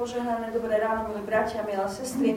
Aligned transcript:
Požehnané 0.00 0.48
dobré 0.48 0.80
ráno, 0.80 1.12
milí 1.12 1.20
bratia, 1.28 1.60
milé 1.60 1.84
sestry. 1.92 2.32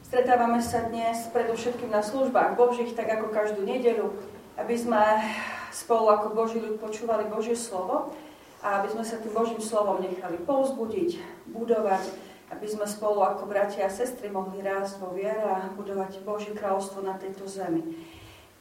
Stretávame 0.00 0.64
sa 0.64 0.88
dnes 0.88 1.28
predovšetkým 1.36 1.92
na 1.92 2.00
službách 2.00 2.56
Božích, 2.56 2.96
tak 2.96 3.12
ako 3.12 3.28
každú 3.28 3.60
nedeľu, 3.60 4.16
aby 4.56 4.72
sme 4.72 5.20
spolu 5.68 6.08
ako 6.08 6.32
Boží 6.32 6.56
ľud 6.56 6.80
počúvali 6.80 7.28
Božie 7.28 7.52
slovo 7.52 8.16
a 8.64 8.80
aby 8.80 8.88
sme 8.88 9.04
sa 9.04 9.20
tým 9.20 9.36
Božím 9.36 9.60
slovom 9.60 10.00
nechali 10.00 10.40
povzbudiť, 10.40 11.20
budovať, 11.52 12.08
aby 12.56 12.66
sme 12.72 12.88
spolu 12.88 13.20
ako 13.20 13.44
bratia 13.44 13.84
a 13.84 13.92
sestry 13.92 14.32
mohli 14.32 14.64
rásť 14.64 14.96
vo 14.96 15.12
viere 15.12 15.44
a 15.44 15.68
budovať 15.76 16.24
Božie 16.24 16.56
kráľovstvo 16.56 17.04
na 17.04 17.20
tejto 17.20 17.44
zemi. 17.44 17.84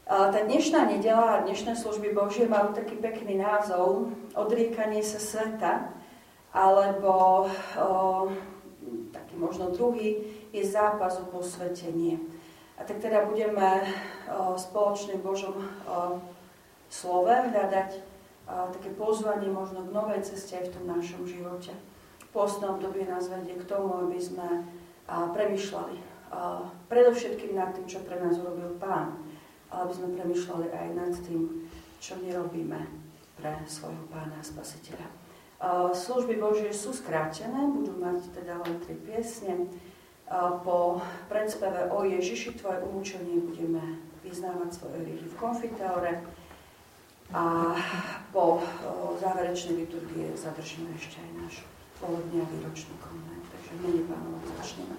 Tá 0.03 0.35
dnešná 0.35 0.83
nedela 0.83 1.39
a 1.39 1.43
dnešné 1.47 1.79
služby 1.79 2.11
Božie 2.11 2.43
majú 2.43 2.75
taký 2.75 2.99
pekný 2.99 3.39
názov 3.39 4.11
Odriekanie 4.35 4.99
sa 4.99 5.23
sveta, 5.23 5.95
alebo 6.49 7.45
taký 9.13 9.35
možno 9.37 9.69
druhý 9.69 10.23
je 10.49 10.65
zápas 10.65 11.21
o 11.21 11.29
posvetenie. 11.29 12.17
A 12.79 12.87
tak 12.87 13.03
teda 13.03 13.27
budeme 13.27 13.85
spoločne 14.57 15.19
v 15.19 15.25
Božom 15.29 15.55
slove 16.89 17.29
hľadať 17.29 17.89
také 18.49 18.89
pozvanie 18.97 19.51
možno 19.51 19.85
k 19.85 19.93
novej 19.93 20.25
ceste 20.25 20.57
aj 20.57 20.71
v 20.71 20.73
tom 20.73 20.85
našom 20.89 21.21
živote. 21.27 21.75
V 22.17 22.27
postnom 22.33 22.81
dobie 22.81 23.05
nás 23.05 23.29
vedie 23.29 23.53
k 23.53 23.67
tomu, 23.69 24.09
aby 24.09 24.17
sme 24.17 24.65
premyšľali 25.09 25.97
predovšetkým 26.89 27.57
nad 27.57 27.73
tým, 27.77 27.85
čo 27.85 28.01
pre 28.05 28.17
nás 28.17 28.37
urobil 28.41 28.73
Pán, 28.81 29.21
ale 29.69 29.85
aby 29.85 29.93
sme 29.93 30.17
premyšľali 30.17 30.67
aj 30.73 30.87
nad 30.97 31.13
tým, 31.25 31.69
čo 32.01 32.17
nerobíme 32.21 32.79
pre 33.37 33.53
svojho 33.69 34.07
Pána 34.09 34.39
a 34.39 34.45
Spasiteľa. 34.45 35.18
Služby 35.91 36.39
Božie 36.39 36.71
sú 36.71 36.95
skrátené, 36.95 37.67
budú 37.67 37.91
mať 37.99 38.31
teda 38.31 38.63
len 38.63 38.79
tri 38.79 38.95
piesne. 38.95 39.67
Po 40.63 41.03
predspeve 41.27 41.91
o 41.91 42.07
Ježiši, 42.07 42.55
tvoje 42.55 42.79
umúčenie, 42.85 43.43
budeme 43.43 43.99
vyznávať 44.23 44.69
svoje 44.77 45.03
rýchy 45.03 45.27
v 45.27 45.35
konfiteore 45.35 46.23
a 47.33 47.75
po 48.31 48.63
záverečnej 49.19 49.83
liturgie 49.83 50.31
zadržíme 50.37 50.95
ešte 50.95 51.19
aj 51.19 51.31
náš 51.43 51.55
volebný 51.99 52.39
a 52.39 52.47
výročný 52.55 52.95
konvent. 53.03 53.43
Takže 53.51 53.71
menej 53.83 54.05
pánov 54.07 54.39
začneme. 54.63 54.95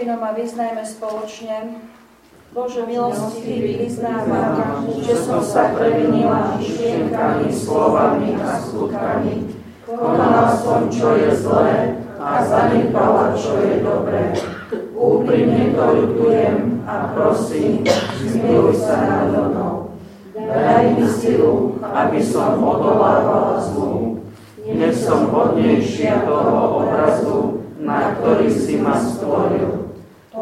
hospodinom 0.00 0.24
a 0.24 0.32
vyznajme 0.32 0.80
spoločne. 0.80 1.56
Bože 2.56 2.88
milosti 2.88 3.84
vyznávam, 3.84 4.88
že 4.96 5.12
som 5.12 5.44
sa 5.44 5.76
previnila 5.76 6.56
myšlienkami, 6.56 7.52
slovami 7.52 8.32
a 8.40 8.56
skutkami. 8.64 9.52
Konala 9.84 10.56
som, 10.56 10.88
čo 10.88 11.20
je 11.20 11.36
zlé 11.36 12.00
a 12.16 12.40
zanedbala, 12.40 13.36
čo 13.36 13.60
je 13.60 13.84
dobré. 13.84 14.32
Úprimne 14.96 15.76
to 15.76 15.84
ľutujem 15.92 16.80
a 16.88 17.12
prosím, 17.12 17.84
zmiluj 18.24 18.80
sa 18.80 19.04
na 19.04 19.18
mnou. 19.28 19.92
Daj 20.32 20.96
mi 20.96 21.04
silu, 21.12 21.76
aby 21.84 22.24
som 22.24 22.56
odolávala 22.56 23.60
zlu. 23.60 24.16
Nech 24.64 24.96
som 24.96 25.28
hodnejšia 25.28 26.24
toho 26.24 26.88
obrazu, 26.88 27.68
na 27.84 28.16
ktorý 28.16 28.48
si 28.48 28.80
ma 28.80 28.96
stvoril 28.96 29.79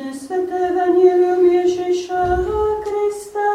Dnešné 0.00 0.16
sveté 0.16 0.56
evanielium 0.72 1.44
Ježiša 1.44 2.40
Krista 2.80 3.52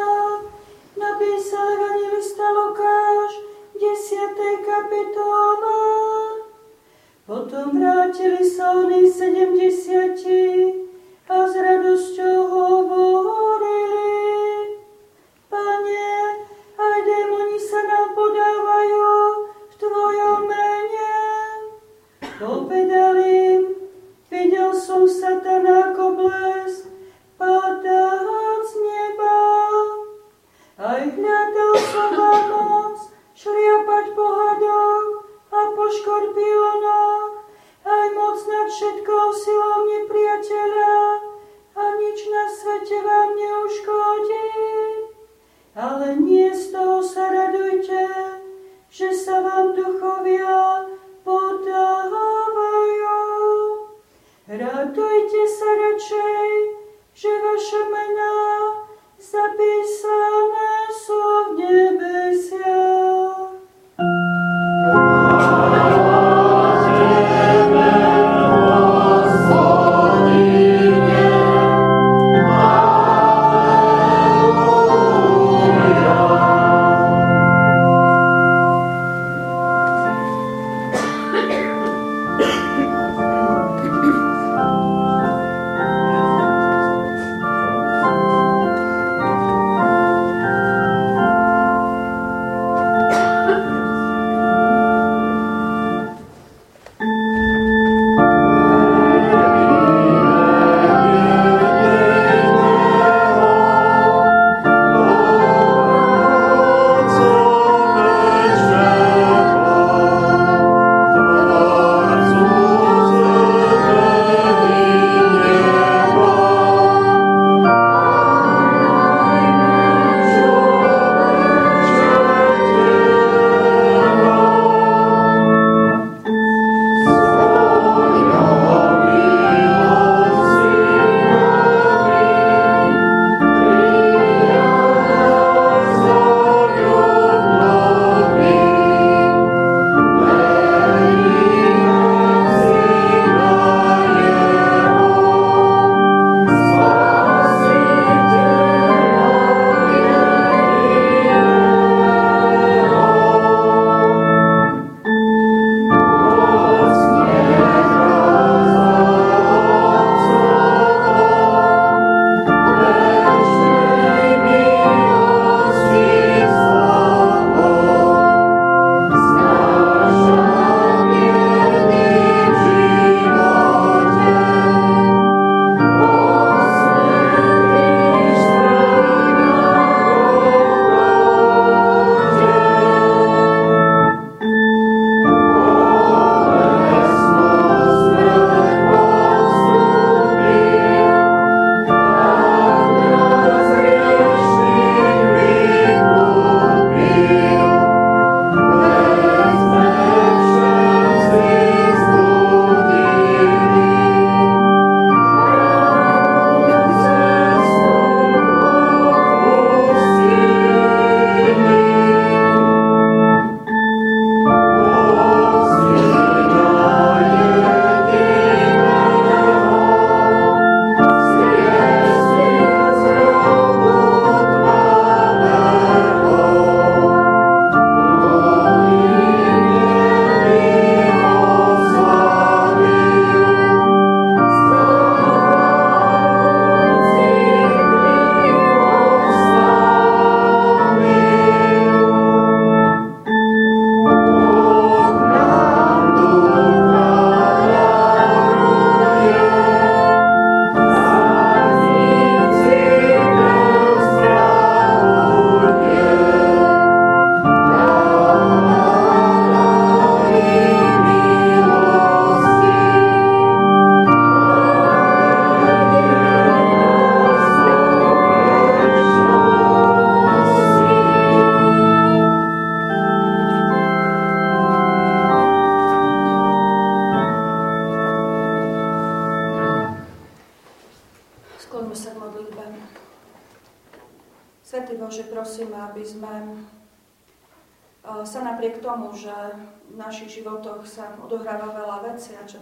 napísal 0.94 1.66
evangelista 1.74 2.46
Lukáš 2.54 3.32
v 3.74 3.82
10. 3.82 4.62
kapitole. 4.62 5.82
Potom 7.26 7.82
vrátili 7.82 8.46
sa 8.46 8.78
oni 8.78 9.10
70 9.10 11.34
a 11.34 11.50
s 11.50 11.54
radosťou 11.58 12.15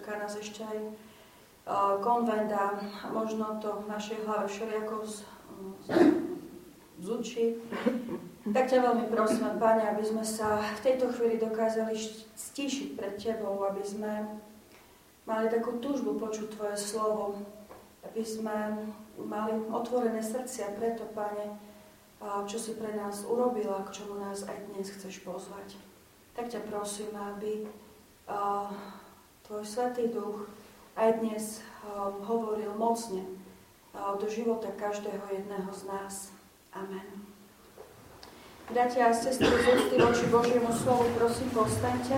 Čaká 0.04 0.20
nás 0.20 0.36
ešte 0.36 0.68
aj 0.68 0.80
konvent 2.04 2.52
a 2.52 2.76
možno 3.16 3.56
to 3.64 3.88
v 3.88 3.88
našej 3.88 4.28
hlave 4.28 4.52
všelijako 4.52 5.08
zúči, 7.00 7.56
tak 8.52 8.68
ťa 8.68 8.84
veľmi 8.84 9.08
prosím, 9.08 9.56
Pane, 9.56 9.96
aby 9.96 10.04
sme 10.04 10.28
sa 10.28 10.60
v 10.60 10.84
tejto 10.84 11.08
chvíli 11.16 11.40
dokázali 11.40 11.96
stíšiť 12.36 13.00
pred 13.00 13.16
Tebou, 13.16 13.64
aby 13.64 13.80
sme 13.80 14.28
mali 15.24 15.48
takú 15.48 15.80
túžbu 15.80 16.20
počuť 16.20 16.52
Tvoje 16.52 16.76
slovo, 16.76 17.40
aby 18.04 18.28
sme 18.28 18.84
mali 19.24 19.56
otvorené 19.72 20.20
srdcia 20.20 20.76
preto, 20.76 21.08
Pane, 21.16 21.48
čo 22.44 22.60
si 22.60 22.76
pre 22.76 22.92
nás 22.92 23.24
urobila, 23.24 23.88
k 23.88 24.04
čomu 24.04 24.20
nás 24.20 24.44
aj 24.44 24.68
dnes 24.68 24.92
chceš 24.92 25.24
pozvať. 25.24 25.80
Tak 26.36 26.52
ťa 26.52 26.60
prosím, 26.68 27.16
aby 27.16 27.64
Tvoj 29.54 29.70
Svetý 29.70 30.10
Duch 30.10 30.50
aj 30.98 31.22
dnes 31.22 31.62
hovoril 32.26 32.74
mocne 32.74 33.22
do 33.94 34.26
života 34.26 34.74
každého 34.74 35.30
jedného 35.30 35.70
z 35.70 35.94
nás. 35.94 36.34
Amen. 36.74 37.06
Bratia 38.74 39.14
a 39.14 39.14
sestry, 39.14 39.46
z 39.46 39.68
úcty 39.78 40.02
voči 40.02 40.26
Božiemu 40.34 40.74
slovu, 40.74 41.06
prosím, 41.14 41.54
povstaňte. 41.54 42.18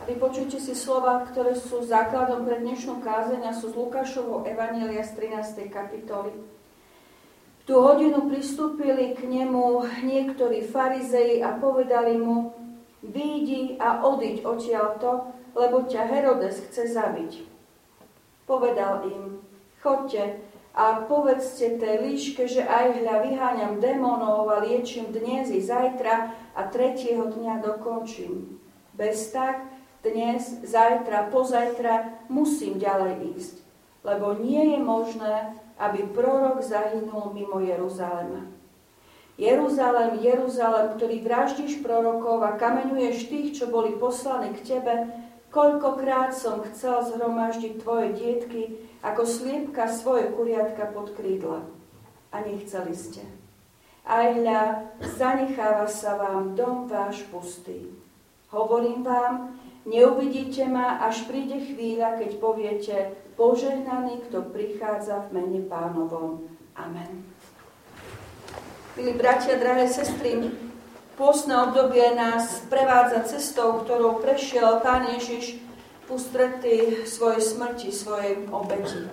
A 0.00 0.02
vypočujte 0.08 0.56
si 0.56 0.72
slova, 0.72 1.28
ktoré 1.28 1.52
sú 1.52 1.84
základom 1.84 2.48
pre 2.48 2.64
dnešnú 2.64 3.04
kázeň 3.04 3.44
a 3.44 3.52
sú 3.52 3.68
z 3.68 3.76
Lukášovho 3.76 4.48
Evanielia 4.48 5.04
z 5.04 5.28
13. 5.28 5.68
kapitoly. 5.68 6.32
V 7.60 7.62
tú 7.68 7.84
hodinu 7.84 8.32
pristúpili 8.32 9.12
k 9.12 9.28
nemu 9.28 9.84
niektorí 10.08 10.64
farizei 10.64 11.44
a 11.44 11.52
povedali 11.52 12.16
mu, 12.16 12.63
výjdi 13.08 13.76
a 13.76 14.00
odiť 14.04 14.44
odtiaľto, 14.44 15.32
lebo 15.52 15.84
ťa 15.84 16.02
Herodes 16.08 16.64
chce 16.68 16.92
zabiť. 16.96 17.46
Povedal 18.44 19.08
im, 19.08 19.44
chodte, 19.80 20.40
a 20.74 21.06
povedzte 21.06 21.78
tej 21.78 22.02
líške, 22.02 22.50
že 22.50 22.66
aj 22.66 22.98
hľa 22.98 23.16
vyháňam 23.22 23.74
démonov 23.78 24.50
a 24.50 24.58
liečím 24.58 25.14
dnes 25.14 25.46
i 25.54 25.62
zajtra 25.62 26.34
a 26.50 26.60
tretieho 26.66 27.30
dňa 27.30 27.62
dokončím. 27.62 28.58
Bez 28.90 29.30
tak 29.30 29.62
dnes, 30.02 30.66
zajtra, 30.66 31.30
pozajtra 31.30 32.26
musím 32.26 32.82
ďalej 32.82 33.38
ísť, 33.38 33.56
lebo 34.02 34.34
nie 34.34 34.74
je 34.74 34.78
možné, 34.82 35.34
aby 35.78 36.10
prorok 36.10 36.58
zahynul 36.58 37.30
mimo 37.30 37.62
Jeruzalema. 37.62 38.53
Jeruzalem, 39.34 40.22
Jeruzalem, 40.22 40.94
ktorý 40.94 41.16
vraždíš 41.26 41.82
prorokov 41.82 42.46
a 42.46 42.54
kameňuješ 42.54 43.18
tých, 43.26 43.48
čo 43.58 43.66
boli 43.66 43.98
poslaní 43.98 44.54
k 44.54 44.78
tebe, 44.78 45.10
koľkokrát 45.50 46.30
som 46.30 46.62
chcel 46.70 47.02
zhromaždiť 47.02 47.82
tvoje 47.82 48.14
dietky, 48.14 48.78
ako 49.02 49.26
sliepka 49.26 49.90
svoje 49.90 50.30
kuriatka 50.30 50.86
pod 50.94 51.10
krídla. 51.18 51.66
A 52.30 52.46
nechceli 52.46 52.94
ste. 52.94 53.26
Aj 54.06 54.30
hľa, 54.30 54.94
zanecháva 55.18 55.90
sa 55.90 56.14
vám 56.14 56.54
dom 56.54 56.86
váš 56.86 57.26
pustý. 57.32 57.90
Hovorím 58.54 59.02
vám, 59.02 59.58
neuvidíte 59.82 60.70
ma, 60.70 61.02
až 61.02 61.26
príde 61.26 61.58
chvíľa, 61.58 62.22
keď 62.22 62.30
poviete, 62.38 62.96
požehnaný, 63.34 64.22
kto 64.30 64.46
prichádza 64.54 65.26
v 65.26 65.42
mene 65.42 65.60
pánovom. 65.66 66.46
Amen. 66.78 67.33
Milí 68.94 69.18
bratia, 69.18 69.58
drahé 69.58 69.90
sestry, 69.90 70.54
pôstne 71.18 71.50
obdobie 71.66 72.14
nás 72.14 72.62
prevádza 72.70 73.26
cestou, 73.26 73.82
ktorou 73.82 74.22
prešiel 74.22 74.78
Pán 74.86 75.10
Ježiš 75.18 75.58
ústrety 76.06 77.02
svojej 77.02 77.42
smrti, 77.42 77.90
svojej 77.90 78.46
obeti. 78.54 79.10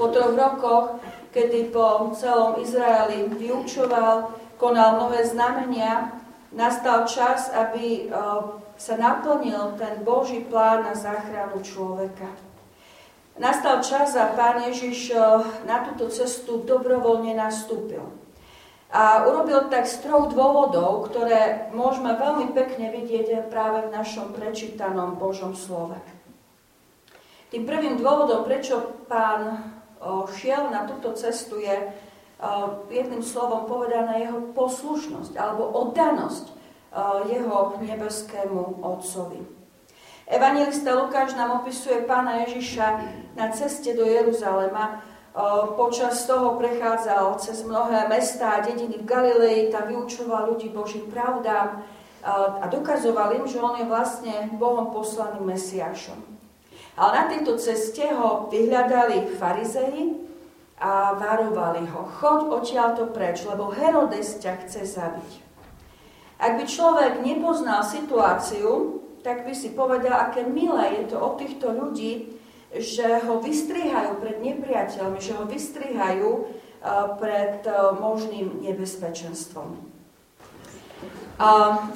Po 0.00 0.08
troch 0.08 0.32
rokoch, 0.32 0.96
kedy 1.28 1.68
po 1.76 2.08
celom 2.16 2.56
Izraeli 2.56 3.28
vyučoval, 3.36 4.32
konal 4.56 4.96
mnohé 4.96 5.28
znamenia, 5.28 6.16
nastal 6.56 7.04
čas, 7.04 7.52
aby 7.52 8.08
sa 8.80 8.96
naplnil 8.96 9.76
ten 9.76 10.00
Boží 10.08 10.40
plán 10.48 10.88
na 10.88 10.96
záchranu 10.96 11.60
človeka. 11.60 12.32
Nastal 13.36 13.84
čas 13.84 14.16
a 14.16 14.32
Pán 14.32 14.64
Ježiš 14.72 15.12
na 15.68 15.84
túto 15.84 16.08
cestu 16.08 16.64
dobrovoľne 16.64 17.36
nastúpil. 17.36 18.24
A 18.96 19.28
urobil 19.28 19.68
tak 19.68 19.84
z 19.84 20.08
troch 20.08 20.32
dôvodov, 20.32 21.12
ktoré 21.12 21.68
môžeme 21.76 22.16
veľmi 22.16 22.56
pekne 22.56 22.88
vidieť 22.96 23.52
práve 23.52 23.84
v 23.84 23.92
našom 23.92 24.32
prečítanom 24.32 25.20
Božom 25.20 25.52
slove. 25.52 26.00
Tým 27.52 27.68
prvým 27.68 28.00
dôvodom, 28.00 28.48
prečo 28.48 29.04
pán 29.04 29.68
šiel 30.32 30.72
na 30.72 30.88
túto 30.88 31.12
cestu, 31.12 31.60
je 31.60 31.92
jedným 32.88 33.20
slovom 33.20 33.68
povedaná 33.68 34.16
jeho 34.16 34.40
poslušnosť 34.56 35.36
alebo 35.36 35.76
oddanosť 35.76 36.56
jeho 37.28 37.76
nebeskému 37.84 38.80
Otcovi. 38.80 39.44
Evangelista 40.24 40.96
Lukáš 40.96 41.36
nám 41.36 41.60
opisuje 41.60 42.00
pána 42.08 42.48
Ježiša 42.48 42.86
na 43.36 43.52
ceste 43.52 43.92
do 43.92 44.08
Jeruzalema, 44.08 45.04
Počas 45.76 46.24
toho 46.24 46.56
prechádzal 46.56 47.36
cez 47.36 47.60
mnohé 47.60 48.08
mestá 48.08 48.56
a 48.56 48.64
dediny 48.64 49.04
v 49.04 49.04
Galilei, 49.04 49.68
tam 49.68 49.92
vyučoval 49.92 50.56
ľudí 50.56 50.72
Božím 50.72 51.12
pravdám 51.12 51.84
a 52.24 52.64
dokazoval 52.72 53.36
im, 53.36 53.44
že 53.44 53.60
on 53.60 53.76
je 53.76 53.84
vlastne 53.84 54.32
Bohom 54.56 54.96
poslaným 54.96 55.44
Mesiášom. 55.44 56.16
Ale 56.96 57.10
na 57.12 57.24
tejto 57.28 57.60
ceste 57.60 58.08
ho 58.16 58.48
vyhľadali 58.48 59.36
farizei 59.36 60.16
a 60.80 61.12
varovali 61.12 61.84
ho. 61.84 62.08
Choď 62.16 62.40
odtiaľto 62.56 63.12
preč, 63.12 63.44
lebo 63.44 63.68
Herodes 63.68 64.40
ťa 64.40 64.64
chce 64.64 64.88
zabiť. 64.88 65.30
Ak 66.40 66.56
by 66.56 66.64
človek 66.64 67.20
nepoznal 67.20 67.84
situáciu, 67.84 69.04
tak 69.20 69.44
by 69.44 69.52
si 69.52 69.76
povedal, 69.76 70.32
aké 70.32 70.48
milé 70.48 71.04
je 71.04 71.12
to 71.12 71.20
od 71.20 71.36
týchto 71.36 71.76
ľudí, 71.76 72.35
že 72.74 73.22
ho 73.26 73.38
vystrihajú 73.38 74.18
pred 74.18 74.42
nepriateľmi, 74.42 75.18
že 75.22 75.32
ho 75.38 75.44
vystrihajú 75.46 76.30
e, 76.34 76.42
pred 77.20 77.62
e, 77.62 77.72
možným 77.98 78.64
nebezpečenstvom. 78.66 79.96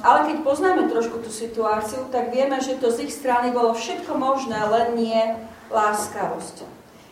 Ale 0.05 0.19
keď 0.29 0.37
poznáme 0.45 0.85
trošku 0.85 1.25
tú 1.25 1.33
situáciu, 1.33 2.05
tak 2.13 2.29
vieme, 2.29 2.61
že 2.61 2.77
to 2.77 2.93
z 2.93 3.09
ich 3.09 3.13
strany 3.13 3.49
bolo 3.49 3.73
všetko 3.73 4.13
možné, 4.13 4.53
len 4.69 4.93
nie 4.93 5.21
láskavosť. 5.73 6.61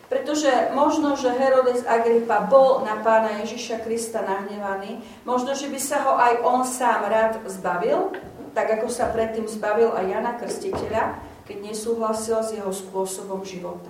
Pretože 0.10 0.74
možno, 0.74 1.17
že 1.17 1.34
Herodes 1.34 1.86
Agrippa 1.86 2.45
bol 2.45 2.82
na 2.86 2.98
pána 3.02 3.41
Ježiša 3.45 3.82
Krista 3.86 4.22
nahnevaný, 4.26 5.02
možno, 5.26 5.54
že 5.58 5.69
by 5.69 5.80
sa 5.82 6.02
ho 6.06 6.13
aj 6.17 6.34
on 6.45 6.62
sám 6.65 7.06
rád 7.10 7.34
zbavil, 7.45 8.13
tak 8.54 8.78
ako 8.78 8.89
sa 8.89 9.10
predtým 9.10 9.45
zbavil 9.45 9.93
aj 9.93 10.06
Jana 10.10 10.34
Krstiteľa, 10.38 11.17
keď 11.50 11.74
nesúhlasil 11.74 12.46
s 12.46 12.54
jeho 12.54 12.70
spôsobom 12.70 13.42
života. 13.42 13.90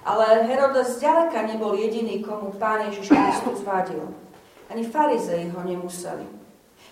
Ale 0.00 0.48
Herodes 0.48 0.96
zďaleka 0.96 1.44
nebol 1.44 1.76
jediný, 1.76 2.24
komu 2.24 2.56
pán 2.56 2.88
Ježiš 2.88 3.12
Kristus 3.12 3.60
vadil. 3.60 4.08
Ani 4.72 4.88
farizei 4.88 5.52
ho 5.52 5.60
nemuseli. 5.60 6.24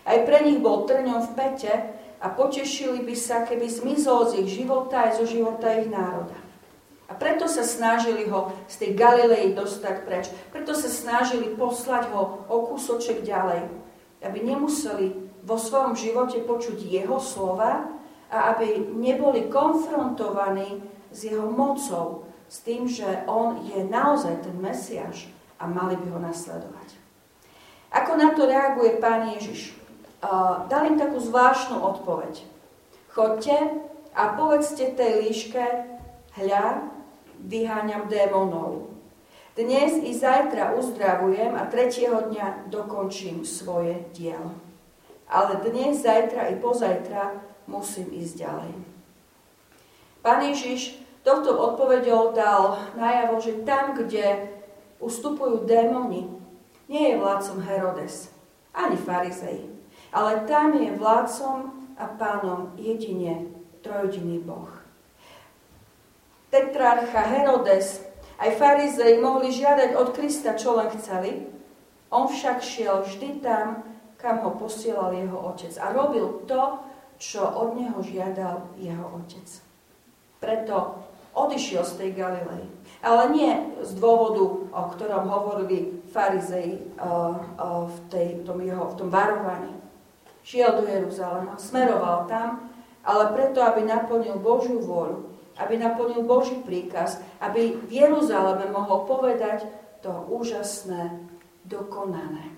Aj 0.04 0.18
pre 0.28 0.44
nich 0.44 0.60
bol 0.60 0.84
trňom 0.84 1.24
v 1.24 1.30
pete 1.32 1.72
a 2.20 2.26
potešili 2.28 3.00
by 3.00 3.16
sa, 3.16 3.48
keby 3.48 3.64
zmizol 3.64 4.28
z 4.28 4.44
ich 4.44 4.60
života 4.60 5.08
aj 5.08 5.24
zo 5.24 5.24
života 5.24 5.72
ich 5.72 5.88
národa. 5.88 6.36
A 7.08 7.16
preto 7.16 7.48
sa 7.48 7.64
snažili 7.64 8.28
ho 8.28 8.52
z 8.68 8.84
tej 8.84 8.90
Galilei 8.92 9.56
dostať 9.56 9.96
preč. 10.04 10.28
Preto 10.52 10.76
sa 10.76 10.92
snažili 10.92 11.56
poslať 11.56 12.12
ho 12.12 12.44
o 12.44 12.56
kúsoček 12.68 13.24
ďalej. 13.24 13.64
Aby 14.20 14.44
nemuseli 14.44 15.16
vo 15.48 15.56
svojom 15.56 15.96
živote 15.96 16.44
počuť 16.44 16.76
jeho 16.76 17.16
slova, 17.16 17.88
a 18.28 18.52
aby 18.54 18.92
neboli 18.96 19.48
konfrontovaní 19.48 20.84
s 21.08 21.24
jeho 21.24 21.48
mocou, 21.48 22.28
s 22.48 22.64
tým, 22.64 22.88
že 22.88 23.04
on 23.28 23.60
je 23.64 23.84
naozaj 23.84 24.44
ten 24.44 24.56
Mesiaš 24.56 25.28
a 25.60 25.68
mali 25.68 25.96
by 25.96 26.06
ho 26.12 26.20
nasledovať. 26.20 26.88
Ako 27.92 28.20
na 28.20 28.36
to 28.36 28.44
reaguje 28.44 29.00
pán 29.00 29.32
Ježiš? 29.32 29.76
Dal 30.68 30.82
im 30.88 31.00
takú 31.00 31.20
zvláštnu 31.20 31.80
odpoveď. 31.80 32.44
Chodte 33.12 33.56
a 34.12 34.22
povedzte 34.36 34.92
tej 34.92 35.24
líške, 35.24 35.64
hľa, 36.36 36.88
vyháňam 37.38 38.12
démonov. 38.12 38.92
Dnes 39.58 39.98
i 40.04 40.14
zajtra 40.14 40.78
uzdravujem 40.78 41.56
a 41.58 41.66
tretieho 41.66 42.30
dňa 42.30 42.70
dokončím 42.70 43.42
svoje 43.42 44.06
dielo. 44.14 44.54
Ale 45.26 45.58
dnes, 45.66 45.98
zajtra 46.04 46.48
i 46.52 46.60
pozajtra 46.62 47.47
musím 47.68 48.08
ísť 48.10 48.34
ďalej. 48.48 48.72
Pán 50.24 50.40
Ježiš 50.42 50.98
tohto 51.22 51.52
odpovedou 51.52 52.32
dal 52.32 52.80
najavo, 52.96 53.38
že 53.38 53.62
tam, 53.62 53.94
kde 53.94 54.48
ustupujú 54.98 55.68
démoni, 55.68 56.26
nie 56.88 57.12
je 57.12 57.20
vládcom 57.20 57.60
Herodes, 57.62 58.32
ani 58.72 58.96
farizej. 58.96 59.68
Ale 60.08 60.48
tam 60.48 60.72
je 60.72 60.88
vládcom 60.96 61.56
a 62.00 62.04
pánom 62.16 62.72
jedine 62.80 63.52
trojediný 63.84 64.40
Boh. 64.40 64.72
Tetrarcha 66.48 67.28
Herodes 67.28 68.00
aj 68.40 68.56
farizei 68.56 69.20
mohli 69.20 69.52
žiadať 69.52 69.92
od 70.00 70.16
Krista, 70.16 70.56
čo 70.56 70.80
len 70.80 70.88
chceli. 70.96 71.44
On 72.08 72.24
však 72.24 72.64
šiel 72.64 73.04
vždy 73.04 73.44
tam, 73.44 73.84
kam 74.16 74.40
ho 74.40 74.56
posielal 74.56 75.12
jeho 75.12 75.36
otec. 75.52 75.76
A 75.76 75.92
robil 75.92 76.40
to, 76.48 76.80
čo 77.18 77.42
od 77.44 77.74
neho 77.74 77.98
žiadal 78.02 78.62
jeho 78.78 79.06
otec. 79.18 79.46
Preto 80.38 81.02
odišiel 81.34 81.82
z 81.86 81.92
tej 81.98 82.10
Galilei. 82.14 82.66
Ale 83.02 83.30
nie 83.30 83.52
z 83.82 83.94
dôvodu, 83.98 84.44
o 84.70 84.82
ktorom 84.94 85.30
hovorili 85.30 86.02
farizei 86.10 86.82
v, 87.68 87.96
tej, 88.10 88.38
v, 88.38 88.42
tom 88.42 88.58
jeho, 88.62 88.90
v 88.90 88.94
tom 88.98 89.08
varovaní. 89.10 89.74
Šiel 90.42 90.80
do 90.80 90.84
Jeruzalema, 90.88 91.60
smeroval 91.60 92.24
tam, 92.26 92.72
ale 93.04 93.34
preto, 93.36 93.60
aby 93.60 93.84
naplnil 93.84 94.40
Božiu 94.40 94.80
vôľu, 94.80 95.28
aby 95.60 95.76
naplnil 95.76 96.24
Boží 96.24 96.56
príkaz, 96.64 97.20
aby 97.42 97.76
v 97.76 97.92
Jeruzaleme 97.92 98.70
mohol 98.72 99.04
povedať 99.04 99.68
to 100.00 100.10
úžasné, 100.30 101.18
dokonané. 101.68 102.48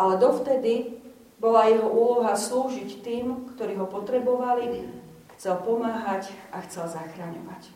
Ale 0.00 0.16
dovtedy 0.16 1.01
bola 1.42 1.66
jeho 1.66 1.90
úloha 1.90 2.38
slúžiť 2.38 3.02
tým, 3.02 3.50
ktorí 3.58 3.74
ho 3.74 3.90
potrebovali, 3.90 4.86
chcel 5.34 5.58
pomáhať 5.66 6.30
a 6.54 6.62
chcel 6.62 6.86
zachraňovať. 6.86 7.66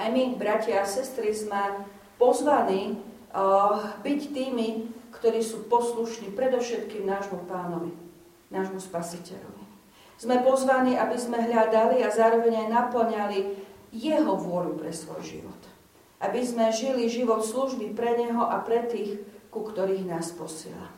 Aj 0.00 0.08
my, 0.08 0.40
bratia 0.40 0.80
a 0.80 0.88
sestry, 0.88 1.36
sme 1.36 1.84
pozvaní 2.16 2.96
uh, 3.36 4.00
byť 4.00 4.20
tými, 4.32 4.88
ktorí 5.12 5.44
sú 5.44 5.68
poslušní 5.68 6.32
predovšetkým 6.32 7.04
nášmu 7.04 7.44
pánovi, 7.44 7.92
nášmu 8.48 8.80
spasiteľovi. 8.80 9.64
Sme 10.16 10.40
pozvaní, 10.40 10.96
aby 10.96 11.16
sme 11.20 11.36
hľadali 11.36 12.00
a 12.00 12.08
zároveň 12.08 12.64
aj 12.64 12.68
naplňali 12.72 13.38
jeho 13.92 14.32
vôľu 14.32 14.80
pre 14.80 14.96
svoj 14.96 15.20
život. 15.20 15.60
Aby 16.24 16.40
sme 16.40 16.72
žili 16.72 17.12
život 17.12 17.44
služby 17.44 17.92
pre 17.92 18.16
neho 18.16 18.48
a 18.48 18.64
pre 18.64 18.88
tých, 18.88 19.20
ku 19.52 19.60
ktorých 19.60 20.08
nás 20.08 20.32
posiela. 20.32 20.88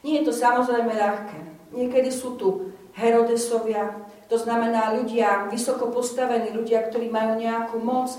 Nie 0.00 0.20
je 0.20 0.26
to 0.28 0.32
samozrejme 0.32 0.92
ľahké. 0.92 1.40
Niekedy 1.76 2.10
sú 2.10 2.34
tu 2.40 2.72
Herodesovia, 2.96 3.94
to 4.26 4.38
znamená 4.38 4.94
ľudia 4.94 5.50
vysoko 5.50 5.90
postavení, 5.90 6.50
ľudia, 6.54 6.86
ktorí 6.86 7.10
majú 7.10 7.38
nejakú 7.38 7.78
moc. 7.82 8.14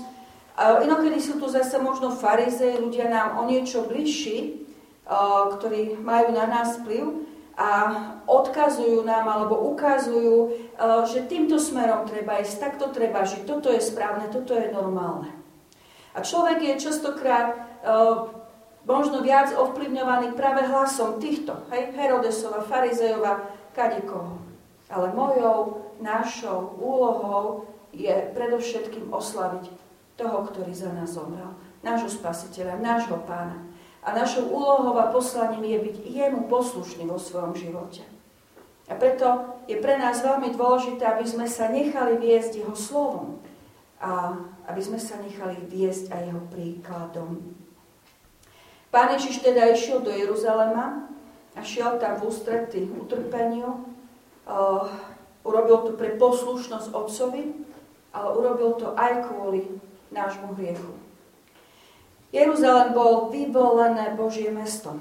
Inokedy 0.56 1.20
sú 1.20 1.40
tu 1.40 1.48
zase 1.48 1.80
možno 1.80 2.12
farize, 2.12 2.76
ľudia 2.76 3.08
nám 3.08 3.40
o 3.40 3.48
niečo 3.48 3.88
bližší, 3.88 4.64
ktorí 5.56 5.96
majú 6.00 6.36
na 6.36 6.44
nás 6.44 6.80
vplyv 6.80 7.28
a 7.56 7.68
odkazujú 8.24 9.04
nám 9.04 9.28
alebo 9.28 9.60
ukazujú, 9.76 10.52
že 11.08 11.28
týmto 11.28 11.60
smerom 11.60 12.08
treba 12.08 12.40
ísť, 12.40 12.56
takto 12.60 12.88
treba 12.92 13.24
žiť, 13.24 13.44
toto 13.44 13.68
je 13.68 13.80
správne, 13.80 14.32
toto 14.32 14.56
je 14.56 14.72
normálne. 14.72 15.28
A 16.16 16.20
človek 16.20 16.60
je 16.60 16.84
častokrát 16.88 17.80
možno 18.86 19.22
viac 19.22 19.54
ovplyvňovaný 19.54 20.34
práve 20.34 20.66
hlasom 20.66 21.22
týchto, 21.22 21.54
hej, 21.70 21.94
Herodesova, 21.94 22.66
Farizejova, 22.66 23.46
kadekoho. 23.74 24.38
Ale 24.92 25.14
mojou, 25.16 25.88
našou 26.04 26.76
úlohou 26.76 27.70
je 27.94 28.12
predovšetkým 28.36 29.08
oslaviť 29.08 29.72
toho, 30.20 30.38
ktorý 30.48 30.72
za 30.76 30.92
nás 30.92 31.16
zomrel. 31.16 31.56
Nášho 31.80 32.12
spasiteľa, 32.12 32.78
nášho 32.78 33.16
pána. 33.24 33.58
A 34.02 34.12
našou 34.12 34.50
úlohou 34.50 34.98
a 34.98 35.14
poslaním 35.14 35.64
je 35.64 35.78
byť 35.78 35.96
jemu 36.02 36.40
poslušný 36.50 37.06
vo 37.06 37.22
svojom 37.22 37.54
živote. 37.54 38.02
A 38.90 38.98
preto 38.98 39.56
je 39.70 39.78
pre 39.78 39.94
nás 39.94 40.20
veľmi 40.20 40.52
dôležité, 40.58 41.06
aby 41.06 41.22
sme 41.22 41.46
sa 41.46 41.70
nechali 41.70 42.18
viesť 42.18 42.60
jeho 42.60 42.74
slovom 42.74 43.38
a 44.02 44.34
aby 44.66 44.80
sme 44.82 44.98
sa 44.98 45.22
nechali 45.22 45.54
viesť 45.70 46.10
aj 46.10 46.22
jeho 46.28 46.42
príkladom. 46.50 47.61
Pán 48.92 49.08
Ježiš 49.16 49.40
teda 49.40 49.72
išiel 49.72 50.04
do 50.04 50.12
Jeruzalema 50.12 51.08
a 51.56 51.60
šiel 51.64 51.96
tam 51.96 52.20
v 52.20 52.28
ústrety 52.28 52.84
utrpeniu. 52.92 53.88
Urobil 55.42 55.78
to 55.88 55.92
pre 55.96 56.20
poslušnosť 56.20 56.92
otcovi, 56.92 57.56
ale 58.12 58.28
urobil 58.36 58.76
to 58.76 58.92
aj 58.92 59.32
kvôli 59.32 59.64
nášmu 60.12 60.52
hriechu. 60.60 60.92
Jeruzalem 62.36 62.92
bol 62.92 63.32
vyvolené 63.32 64.12
Božie 64.12 64.52
mesto. 64.52 65.00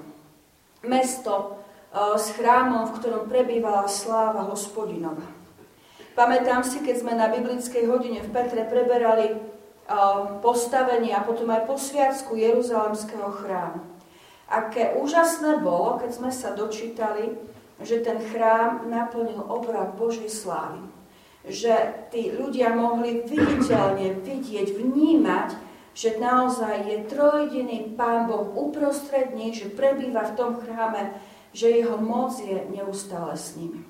Mesto 0.88 1.60
s 1.91 2.32
chrámom, 2.39 2.88
v 2.88 2.95
ktorom 2.95 3.27
prebývala 3.27 3.91
sláva 3.91 4.47
hospodinova. 4.47 5.27
Pamätám 6.15 6.63
si, 6.63 6.80
keď 6.80 6.95
sme 6.95 7.13
na 7.15 7.27
biblickej 7.27 7.91
hodine 7.91 8.23
v 8.23 8.32
Petre 8.32 8.63
preberali 8.67 9.36
postavenie 10.39 11.12
a 11.12 11.26
potom 11.26 11.50
aj 11.52 11.67
posviacku 11.67 12.38
Jeruzalemského 12.38 13.30
chrámu. 13.44 13.82
Aké 14.52 15.00
úžasné 15.00 15.63
bolo, 15.63 15.96
keď 16.00 16.12
sme 16.12 16.32
sa 16.32 16.52
dočítali, 16.52 17.39
že 17.82 18.04
ten 18.04 18.20
chrám 18.20 18.88
naplnil 18.91 19.41
obrad 19.48 19.96
Božej 19.96 20.28
slávy. 20.28 20.84
Že 21.48 21.74
tí 22.13 22.36
ľudia 22.36 22.76
mohli 22.78 23.26
viditeľne 23.26 24.22
vidieť, 24.22 24.67
vnímať, 24.78 25.50
že 25.91 26.22
naozaj 26.22 26.88
je 26.88 26.98
trojediný 27.10 27.98
Pán 27.98 28.30
Boh 28.30 28.48
uprostred 28.54 29.34
nich, 29.34 29.60
že 29.60 29.74
prebýva 29.74 30.30
v 30.30 30.36
tom 30.38 30.52
chráme, 30.62 31.17
že 31.52 31.67
jeho 31.67 32.00
moc 32.00 32.32
je 32.39 32.63
neustále 32.72 33.36
s 33.36 33.60
nimi. 33.60 33.84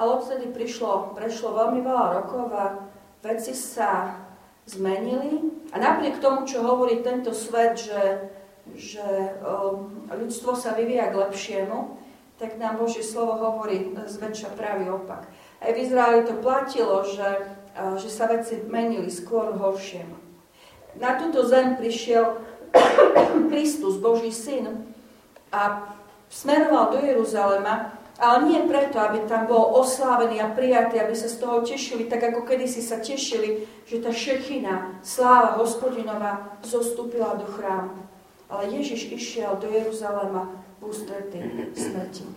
Ale 0.00 0.16
odtedy 0.16 0.48
prišlo, 0.48 1.12
prešlo 1.12 1.54
veľmi 1.54 1.84
veľa 1.84 2.06
rokov 2.24 2.48
a 2.56 2.88
veci 3.20 3.52
sa 3.52 4.16
zmenili. 4.76 5.50
A 5.70 5.76
napriek 5.78 6.22
tomu, 6.22 6.46
čo 6.46 6.62
hovorí 6.62 7.02
tento 7.02 7.34
svet, 7.34 7.78
že, 7.78 8.30
že 8.74 9.06
um, 9.42 10.06
ľudstvo 10.10 10.54
sa 10.54 10.74
vyvíja 10.74 11.10
k 11.10 11.18
lepšiemu, 11.26 11.98
tak 12.38 12.56
nám 12.56 12.80
Božie 12.80 13.04
slovo 13.04 13.36
hovorí 13.36 13.92
zväčša 13.94 14.56
pravý 14.56 14.88
opak. 14.88 15.28
Aj 15.60 15.70
v 15.70 15.80
Izraeli 15.84 16.24
to 16.24 16.40
platilo, 16.40 17.04
že, 17.04 17.44
že 18.00 18.08
sa 18.08 18.32
veci 18.32 18.64
menili 18.64 19.12
skôr 19.12 19.52
horšiemu 19.52 20.30
na 20.98 21.14
túto 21.20 21.46
zem 21.46 21.78
prišiel 21.78 22.40
Kristus, 23.52 24.00
Boží 24.00 24.34
syn, 24.34 24.90
a 25.50 25.94
smeroval 26.30 26.94
do 26.94 26.98
Jeruzalema, 27.02 27.99
ale 28.20 28.52
nie 28.52 28.60
preto, 28.68 29.00
aby 29.00 29.24
tam 29.24 29.48
bol 29.48 29.80
oslávený 29.80 30.44
a 30.44 30.52
prijatý, 30.52 31.00
aby 31.00 31.16
sa 31.16 31.26
z 31.26 31.40
toho 31.40 31.64
tešili, 31.64 32.04
tak 32.04 32.20
ako 32.20 32.44
kedysi 32.44 32.84
sa 32.84 33.00
tešili, 33.00 33.64
že 33.88 34.04
tá 34.04 34.12
šechina, 34.12 35.00
sláva 35.00 35.56
hospodinova 35.56 36.60
zostúpila 36.60 37.40
do 37.40 37.48
chrámu. 37.48 37.96
Ale 38.52 38.68
Ježiš 38.68 39.08
išiel 39.08 39.56
do 39.56 39.72
Jeruzalema 39.72 40.52
v 40.78 40.92
ústrety 40.92 41.40
smrti. 41.72 42.28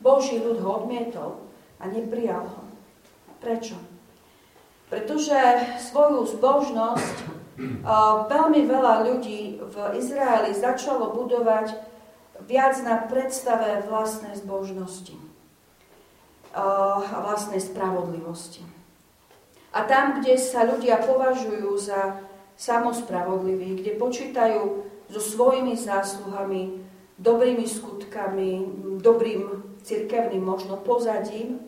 Boží 0.00 0.40
ľud 0.40 0.64
ho 0.64 0.70
odmietol 0.84 1.44
a 1.76 1.84
neprijal 1.86 2.48
ho. 2.48 2.62
Prečo? 3.44 3.76
Pretože 4.88 5.36
svoju 5.92 6.32
zbožnosť 6.38 7.44
Veľmi 8.28 8.66
veľa 8.66 9.06
ľudí 9.06 9.62
v 9.62 9.74
Izraeli 9.94 10.50
začalo 10.50 11.14
budovať 11.14 11.93
viac 12.42 12.74
na 12.82 12.98
predstave 13.06 13.86
vlastnej 13.86 14.34
zbožnosti 14.34 15.14
a 16.54 17.18
vlastnej 17.22 17.58
spravodlivosti. 17.58 18.62
A 19.74 19.82
tam, 19.90 20.22
kde 20.22 20.38
sa 20.38 20.62
ľudia 20.62 21.02
považujú 21.02 21.70
za 21.82 22.22
samospravodliví, 22.54 23.82
kde 23.82 23.98
počítajú 23.98 24.86
so 25.10 25.20
svojimi 25.20 25.74
zásluhami, 25.74 26.78
dobrými 27.18 27.66
skutkami, 27.66 28.50
dobrým 29.02 29.74
cirkevným 29.82 30.42
možno 30.42 30.78
pozadím 30.78 31.58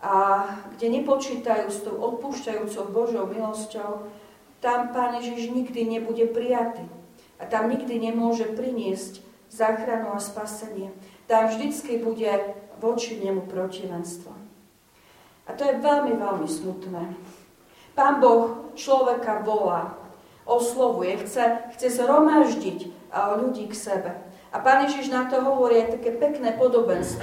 a 0.00 0.44
kde 0.76 1.00
nepočítajú 1.00 1.66
s 1.68 1.80
tou 1.84 1.96
odpúšťajúcou 1.96 2.84
Božou 2.92 3.24
milosťou, 3.28 4.08
tam 4.60 4.92
Pán 4.92 5.16
Ježiš 5.20 5.52
nikdy 5.56 5.88
nebude 5.88 6.28
prijatý. 6.28 6.84
A 7.40 7.48
tam 7.48 7.72
nikdy 7.72 7.96
nemôže 7.96 8.44
priniesť 8.52 9.24
záchranu 9.50 10.14
a 10.14 10.22
spasenie. 10.22 10.94
Tam 11.26 11.50
vždycky 11.50 11.98
bude 11.98 12.30
voči 12.78 13.18
nemu 13.18 13.50
protivenstvo. 13.50 14.32
A 15.46 15.50
to 15.52 15.66
je 15.66 15.82
veľmi, 15.82 16.14
veľmi 16.14 16.48
smutné. 16.48 17.02
Pán 17.98 18.22
Boh 18.22 18.70
človeka 18.78 19.42
volá, 19.42 19.98
oslovuje, 20.46 21.26
chce, 21.26 21.74
chce 21.76 22.00
zhromaždiť 22.00 22.78
ľudí 23.12 23.66
k 23.66 23.74
sebe. 23.74 24.10
A 24.50 24.58
Pán 24.58 24.82
Ježiš 24.82 25.14
na 25.14 25.30
to 25.30 25.38
hovorí 25.46 25.78
aj 25.78 25.98
také 25.98 26.10
pekné 26.10 26.58
podobenstvo. 26.58 27.22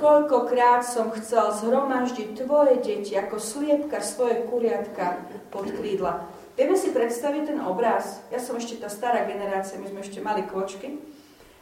Koľkokrát 0.00 0.80
som 0.80 1.12
chcel 1.12 1.52
zhromaždiť 1.52 2.40
tvoje 2.40 2.80
deti 2.80 3.12
ako 3.16 3.36
sliepka 3.36 4.00
svoje 4.00 4.48
kuriatka 4.48 5.28
pod 5.52 5.68
krídla. 5.68 6.24
Vieme 6.56 6.72
si 6.72 6.88
predstaviť 6.92 7.52
ten 7.52 7.60
obraz? 7.60 8.24
Ja 8.32 8.40
som 8.40 8.56
ešte 8.56 8.80
tá 8.80 8.88
stará 8.88 9.28
generácia, 9.28 9.76
my 9.76 9.92
sme 9.92 10.00
ešte 10.00 10.24
mali 10.24 10.48
kočky. 10.48 10.96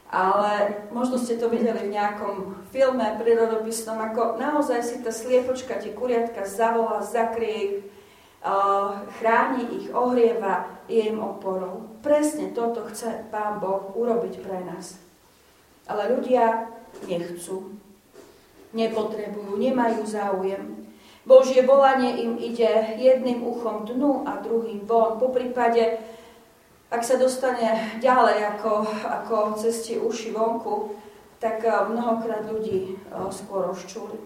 Ale 0.07 0.87
možno 0.95 1.19
ste 1.19 1.35
to 1.35 1.51
videli 1.51 1.83
v 1.83 1.93
nejakom 1.93 2.63
filme 2.71 3.03
prírodopisnom, 3.19 3.99
ako 3.99 4.39
naozaj 4.39 4.79
si 4.79 4.95
tá 5.03 5.11
sliepočka, 5.11 5.83
tie 5.83 5.91
kuriatka 5.91 6.47
zavolá, 6.47 7.03
zakrie 7.03 7.55
ich, 7.59 7.77
chráni 9.19 9.83
ich, 9.83 9.91
ohrieva, 9.91 10.79
je 10.87 11.11
im 11.11 11.19
oporou. 11.19 11.99
Presne 11.99 12.55
toto 12.55 12.87
chce 12.87 13.27
Pán 13.27 13.59
Boh 13.59 13.91
urobiť 13.91 14.39
pre 14.39 14.63
nás. 14.63 14.95
Ale 15.91 16.15
ľudia 16.15 16.71
nechcú, 17.03 17.75
nepotrebujú, 18.71 19.59
nemajú 19.59 20.07
záujem. 20.07 20.87
Božie 21.27 21.67
volanie 21.67 22.23
im 22.23 22.39
ide 22.39 22.95
jedným 22.95 23.43
uchom 23.43 23.83
dnu 23.83 24.23
a 24.23 24.39
druhým 24.39 24.87
von. 24.87 25.19
Po 25.19 25.27
prípade, 25.35 25.99
ak 26.87 27.01
sa 27.03 27.19
dostane 27.19 27.99
ďalej 27.99 28.57
ako, 28.57 28.71
ako 29.03 29.35
cez 29.59 29.83
uši 29.91 30.31
vonku, 30.31 30.95
tak 31.37 31.63
eh, 31.63 31.71
mnohokrát 31.71 32.47
ľudí 32.49 32.95
eh, 32.95 33.29
skôr 33.29 33.69
rozčúli. 33.69 34.17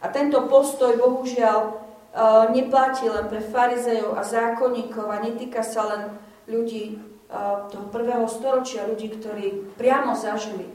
A 0.00 0.12
tento 0.12 0.44
postoj 0.48 0.96
bohužiaľ 0.96 1.58
eh, 1.68 1.74
neplatí 2.52 3.06
len 3.06 3.28
pre 3.28 3.40
farizejov 3.44 4.16
a 4.16 4.22
zákonníkov 4.24 5.06
a 5.06 5.22
netýka 5.22 5.62
sa 5.62 5.86
len 5.88 6.02
ľudí 6.46 7.16
toho 7.74 7.90
prvého 7.90 8.22
storočia, 8.30 8.86
ľudí, 8.86 9.18
ktorí 9.18 9.74
priamo 9.74 10.14
zažili 10.14 10.70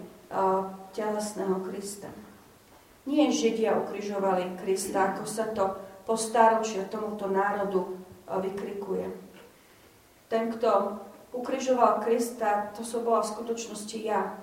telesného 0.91 1.63
Krista. 1.63 2.11
Nie 3.07 3.31
Židia 3.31 3.79
ukrižovali 3.79 4.59
Krista, 4.59 5.15
ako 5.15 5.23
sa 5.23 5.47
to 5.55 5.79
po 6.03 6.19
staročia 6.19 6.83
tomuto 6.91 7.31
národu 7.31 7.95
vykrikuje. 8.27 9.30
Ten, 10.31 10.47
kto 10.47 10.95
ukrižoval 11.35 11.99
Krista, 11.99 12.71
to 12.71 12.87
som 12.87 13.03
bola 13.03 13.19
v 13.19 13.31
skutočnosti 13.35 13.99
ja. 13.99 14.39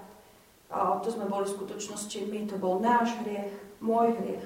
A 0.68 1.01
to 1.01 1.09
sme 1.09 1.24
boli 1.24 1.48
v 1.48 1.57
skutočnosti 1.57 2.29
my, 2.29 2.44
to 2.44 2.61
bol 2.61 2.77
náš 2.77 3.16
hriech, 3.24 3.57
môj 3.81 4.12
hriech. 4.20 4.44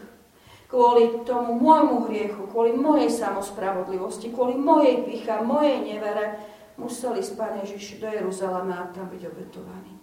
Kvôli 0.71 1.27
tomu 1.27 1.59
môjmu 1.59 2.07
hriechu, 2.07 2.47
kvôli 2.47 2.79
mojej 2.79 3.11
samospravodlivosti, 3.11 4.31
kvôli 4.31 4.55
mojej 4.55 5.03
picha, 5.03 5.43
mojej 5.43 5.83
nevere, 5.83 6.39
museli 6.79 7.21
ísť 7.21 7.35
Pán 7.35 7.59
Ježiš 7.61 7.99
do 7.99 8.07
Jeruzalema 8.07 8.87
a 8.87 8.91
tam 8.95 9.11
byť 9.11 9.23
obetovaní. 9.27 9.99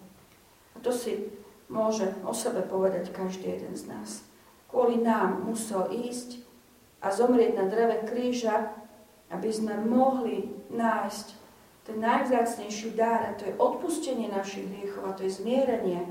A 0.75 0.83
to 0.83 0.91
si 0.91 1.31
môže 1.71 2.19
o 2.27 2.35
sebe 2.35 2.67
povedať 2.67 3.15
každý 3.15 3.55
jeden 3.55 3.79
z 3.79 3.87
nás. 3.87 4.27
Kvôli 4.67 4.99
nám 5.01 5.47
musel 5.47 5.87
ísť 5.89 6.43
a 6.99 7.15
zomrieť 7.15 7.57
na 7.57 7.65
dreve 7.65 8.05
kríža, 8.05 8.75
aby 9.29 9.49
sme 9.53 9.77
mohli 9.85 10.49
nájsť 10.73 11.27
ten 11.89 11.97
najvzácnejší 12.01 12.93
dar, 12.93 13.29
a 13.29 13.37
to 13.37 13.49
je 13.49 13.57
odpustenie 13.57 14.29
našich 14.29 14.65
hriechov, 14.69 15.09
a 15.09 15.15
to 15.17 15.25
je 15.25 15.37
zmierenie 15.41 16.05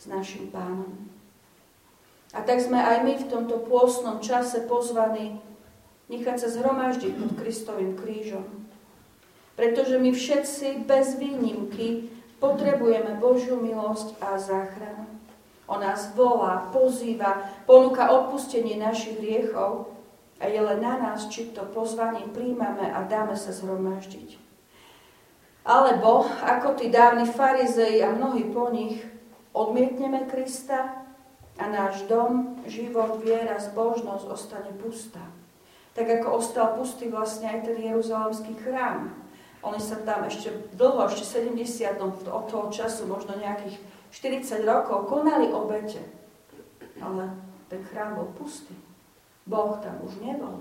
s 0.00 0.08
našim 0.08 0.48
pánom. 0.48 1.08
A 2.36 2.44
tak 2.44 2.60
sme 2.60 2.80
aj 2.80 3.04
my 3.04 3.12
v 3.20 3.28
tomto 3.28 3.60
pôstnom 3.64 4.20
čase 4.20 4.64
pozvaní 4.68 5.40
nechať 6.12 6.36
sa 6.44 6.48
zhromaždiť 6.48 7.12
pod 7.16 7.30
Kristovým 7.40 7.96
krížom. 7.96 8.44
Pretože 9.56 10.00
my 10.00 10.12
všetci 10.12 10.86
bez 10.88 11.16
výnimky 11.16 12.18
Potrebujeme 12.38 13.18
Božiu 13.18 13.58
milosť 13.58 14.14
a 14.22 14.38
záchranu. 14.38 15.10
On 15.66 15.82
nás 15.82 16.14
volá, 16.14 16.70
pozýva, 16.70 17.50
ponúka 17.66 18.08
odpustenie 18.14 18.78
našich 18.78 19.18
hriechov 19.18 19.90
a 20.38 20.46
je 20.46 20.60
len 20.62 20.78
na 20.78 20.94
nás, 20.98 21.26
či 21.26 21.50
to 21.50 21.66
pozvanie 21.74 22.30
príjmame 22.30 22.86
a 22.94 23.02
dáme 23.02 23.34
sa 23.34 23.50
zhromaždiť. 23.50 24.38
Alebo, 25.68 26.24
ako 26.24 26.78
tí 26.80 26.88
dávni 26.88 27.28
farizei 27.28 28.00
a 28.00 28.14
mnohí 28.14 28.48
po 28.48 28.72
nich, 28.72 29.04
odmietneme 29.52 30.24
Krista 30.30 31.04
a 31.58 31.64
náš 31.66 32.06
dom, 32.08 32.62
život, 32.64 33.20
viera, 33.20 33.58
zbožnosť 33.60 34.24
ostane 34.30 34.72
pustá. 34.78 35.20
Tak 35.92 36.06
ako 36.22 36.40
ostal 36.40 36.78
pustý 36.78 37.10
vlastne 37.10 37.50
aj 37.50 37.68
ten 37.68 37.76
jeruzalemský 37.82 38.54
chrám. 38.62 39.12
Oni 39.66 39.82
sa 39.82 39.98
tam 40.06 40.22
ešte 40.24 40.54
dlho, 40.78 41.10
ešte 41.10 41.42
70. 41.42 41.98
od 42.30 42.44
toho 42.46 42.70
času, 42.70 43.10
možno 43.10 43.34
nejakých 43.34 43.82
40 44.14 44.62
rokov, 44.62 45.10
konali 45.10 45.50
obete. 45.50 46.00
Ale 47.02 47.34
ten 47.66 47.82
chrám 47.90 48.22
bol 48.22 48.30
pustý. 48.38 48.72
Boh 49.48 49.80
tam 49.80 50.04
už 50.04 50.20
nebol, 50.20 50.60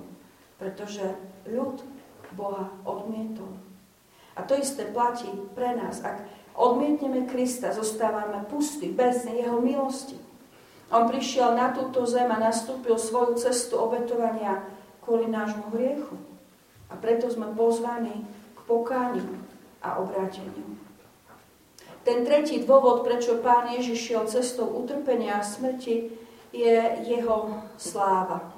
pretože 0.56 1.04
ľud 1.44 1.84
Boha 2.34 2.72
odmietol. 2.88 3.52
A 4.40 4.48
to 4.48 4.56
isté 4.56 4.88
platí 4.88 5.28
pre 5.52 5.76
nás. 5.76 6.00
Ak 6.04 6.24
odmietneme 6.56 7.28
Krista, 7.28 7.76
zostávame 7.76 8.48
pustí, 8.48 8.88
bez 8.88 9.28
Jeho 9.28 9.60
milosti. 9.60 10.16
On 10.88 11.04
prišiel 11.04 11.52
na 11.52 11.76
túto 11.76 12.08
zem 12.08 12.32
a 12.32 12.40
nastúpil 12.40 12.96
svoju 12.96 13.36
cestu 13.36 13.76
obetovania 13.76 14.64
kvôli 15.04 15.28
nášmu 15.28 15.76
hriechu. 15.76 16.16
A 16.88 16.96
preto 16.96 17.28
sme 17.28 17.52
pozvaní 17.52 18.24
pokániu 18.64 19.36
a 19.84 20.00
obráteniu. 20.00 20.80
Ten 22.08 22.24
tretí 22.24 22.64
dôvod, 22.64 23.04
prečo 23.04 23.44
pán 23.44 23.68
Ježiš 23.76 24.00
šiel 24.00 24.24
cestou 24.32 24.72
utrpenia 24.80 25.44
a 25.44 25.44
smrti, 25.44 26.08
je 26.56 26.78
jeho 27.04 27.52
sláva. 27.76 28.57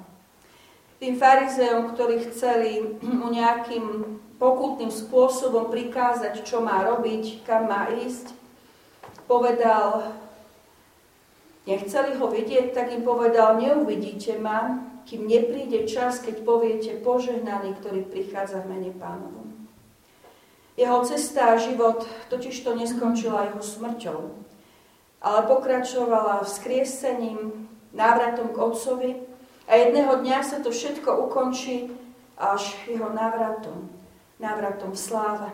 Tým 1.00 1.16
farizeom, 1.16 1.96
ktorí 1.96 2.28
chceli 2.28 3.00
mu 3.00 3.32
nejakým 3.32 4.20
pokutným 4.36 4.92
spôsobom 4.92 5.72
prikázať, 5.72 6.44
čo 6.44 6.60
má 6.60 6.84
robiť, 6.84 7.40
kam 7.48 7.72
má 7.72 7.88
ísť, 7.88 8.36
povedal, 9.24 10.12
nechceli 11.64 12.20
ho 12.20 12.28
vidieť, 12.28 12.76
tak 12.76 12.92
im 12.92 13.00
povedal, 13.00 13.56
neuvidíte 13.56 14.36
ma, 14.44 14.84
kým 15.08 15.24
nepríde 15.24 15.88
čas, 15.88 16.20
keď 16.20 16.44
poviete 16.44 17.00
požehnaný, 17.00 17.80
ktorý 17.80 18.04
prichádza 18.04 18.60
v 18.60 18.76
mene 18.76 18.92
pánovom. 18.92 19.48
Jeho 20.76 21.00
cesta 21.08 21.56
a 21.56 21.60
život 21.60 22.04
totiž 22.28 22.60
to 22.60 22.76
neskončila 22.76 23.48
jeho 23.48 23.64
smrťou, 23.64 24.20
ale 25.24 25.40
pokračovala 25.48 26.44
vzkriesením, 26.44 27.68
návratom 27.96 28.52
k 28.52 28.60
Otcovi 28.60 29.29
a 29.70 29.72
jedného 29.78 30.18
dňa 30.18 30.38
sa 30.42 30.58
to 30.58 30.74
všetko 30.74 31.30
ukončí 31.30 31.94
až 32.34 32.74
jeho 32.90 33.06
návratom, 33.14 33.86
návratom 34.42 34.90
v 34.90 34.98
sláve. 34.98 35.48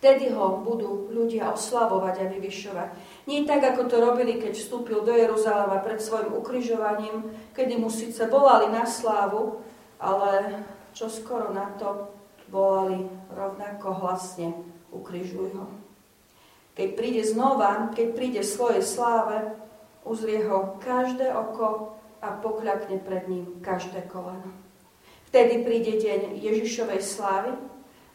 Vtedy 0.00 0.32
ho 0.32 0.62
budú 0.64 1.10
ľudia 1.12 1.52
oslavovať 1.52 2.14
a 2.22 2.30
vyvyšovať. 2.32 2.88
Nie 3.28 3.44
tak, 3.44 3.66
ako 3.66 3.90
to 3.90 3.98
robili, 3.98 4.40
keď 4.40 4.56
vstúpil 4.56 5.04
do 5.04 5.12
Jeruzalema 5.12 5.82
pred 5.84 6.00
svojim 6.00 6.32
ukrižovaním, 6.32 7.28
kedy 7.52 7.76
mu 7.76 7.92
síce 7.92 8.24
volali 8.30 8.72
na 8.72 8.86
slávu, 8.86 9.58
ale 9.98 10.62
čo 10.94 11.10
skoro 11.10 11.50
na 11.50 11.68
to 11.76 12.08
volali 12.48 13.04
rovnako 13.34 14.00
hlasne 14.00 14.54
ukrižuj 14.94 15.50
ho. 15.58 15.66
Keď 16.78 16.88
príde 16.94 17.26
znova, 17.26 17.90
keď 17.90 18.06
príde 18.14 18.40
v 18.46 18.54
svojej 18.54 18.86
sláve, 18.86 19.50
uzrie 20.06 20.46
ho 20.46 20.78
každé 20.78 21.26
oko 21.34 21.97
a 22.18 22.34
pokľakne 22.38 22.98
pred 23.02 23.30
ním 23.30 23.62
každé 23.62 24.06
koleno. 24.10 24.50
Vtedy 25.28 25.60
príde 25.60 26.00
deň 26.00 26.40
Ježišovej 26.40 27.02
slávy, 27.04 27.52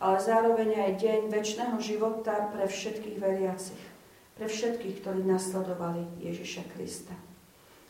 ale 0.02 0.18
zároveň 0.20 0.70
aj 0.90 0.92
deň 1.00 1.20
väčšného 1.30 1.78
života 1.80 2.50
pre 2.52 2.66
všetkých 2.68 3.18
veriacich, 3.22 3.84
pre 4.36 4.50
všetkých, 4.50 5.00
ktorí 5.00 5.22
nasledovali 5.24 6.04
Ježiša 6.20 6.64
Krista. 6.74 7.16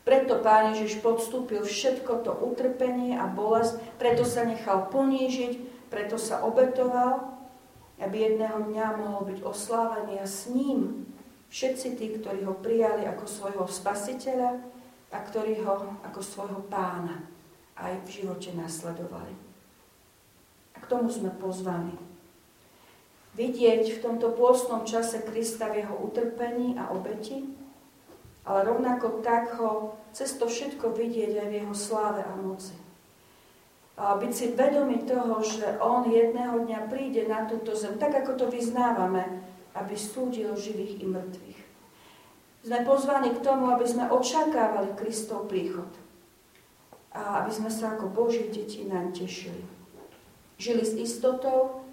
Preto 0.03 0.43
Pán 0.43 0.75
Ježiš 0.75 0.99
podstúpil 0.99 1.63
všetko 1.63 2.27
to 2.27 2.35
utrpenie 2.35 3.15
a 3.15 3.25
bolesť, 3.31 3.79
preto 3.95 4.27
sa 4.27 4.43
nechal 4.43 4.91
ponížiť, 4.91 5.87
preto 5.87 6.19
sa 6.19 6.43
obetoval, 6.43 7.33
aby 8.03 8.27
jedného 8.27 8.67
dňa 8.67 8.87
mohol 8.99 9.31
byť 9.31 9.39
oslávený 9.47 10.19
a 10.19 10.27
s 10.27 10.51
ním 10.51 11.07
všetci 11.47 11.87
tí, 11.95 12.19
ktorí 12.19 12.43
ho 12.43 12.59
prijali 12.59 13.07
ako 13.07 13.23
svojho 13.23 13.65
spasiteľa 13.71 14.59
a 15.13 15.21
ktorí 15.21 15.61
ho 15.61 16.01
ako 16.01 16.19
svojho 16.19 16.61
pána 16.67 17.21
aj 17.77 18.01
v 18.03 18.09
živote 18.21 18.49
nasledovali. 18.57 19.33
A 20.73 20.77
k 20.81 20.89
tomu 20.89 21.13
sme 21.13 21.29
pozvaní. 21.37 21.93
Vidieť 23.37 23.97
v 23.97 24.01
tomto 24.01 24.33
pôstnom 24.33 24.85
čase 24.85 25.21
Krista 25.21 25.69
v 25.69 25.85
jeho 25.85 25.95
utrpení 26.01 26.77
a 26.77 26.89
obeti, 26.89 27.45
ale 28.45 28.65
rovnako 28.65 29.21
tak 29.21 29.53
ho 29.61 29.97
cez 30.13 30.33
to 30.37 30.49
všetko 30.49 30.93
vidieť 30.93 31.41
aj 31.41 31.47
v 31.49 31.57
jeho 31.61 31.75
sláve 31.77 32.21
a 32.21 32.33
moci 32.37 32.83
byť 33.97 34.31
si 34.33 34.57
vedomý 34.57 35.05
toho, 35.05 35.37
že 35.45 35.77
On 35.77 36.01
jedného 36.09 36.65
dňa 36.65 36.89
príde 36.89 37.29
na 37.29 37.45
túto 37.45 37.77
zem, 37.77 38.01
tak 38.01 38.25
ako 38.25 38.33
to 38.33 38.45
vyznávame, 38.49 39.45
aby 39.77 39.93
súdil 39.93 40.57
živých 40.57 41.01
i 41.01 41.05
mŕtvych. 41.05 41.59
Sme 42.63 42.79
pozvaní 42.87 43.35
k 43.35 43.43
tomu, 43.43 43.75
aby 43.75 43.83
sme 43.83 44.07
očakávali 44.07 44.95
Kristov 44.95 45.51
príchod 45.51 45.91
a 47.11 47.43
aby 47.43 47.51
sme 47.51 47.67
sa 47.67 47.99
ako 47.99 48.07
Boží 48.07 48.47
deti 48.47 48.87
naň 48.87 49.11
tešili. 49.11 49.67
Žili 50.55 50.83
s 50.87 50.95
istotou, 50.95 51.83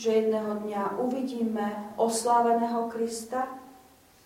že 0.00 0.16
jedného 0.16 0.64
dňa 0.64 0.96
uvidíme 0.96 1.92
osláveného 2.00 2.88
Krista 2.88 3.52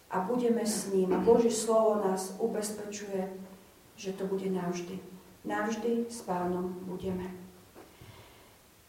a 0.07 0.23
budeme 0.23 0.63
s 0.63 0.87
ním. 0.95 1.13
A 1.13 1.19
Boží 1.19 1.51
slovo 1.51 1.99
nás 2.07 2.31
ubezpečuje, 2.39 3.29
že 3.99 4.15
to 4.15 4.25
bude 4.31 4.47
navždy. 4.47 5.03
Navždy 5.43 6.07
s 6.07 6.23
pánom 6.23 6.79
budeme. 6.87 7.27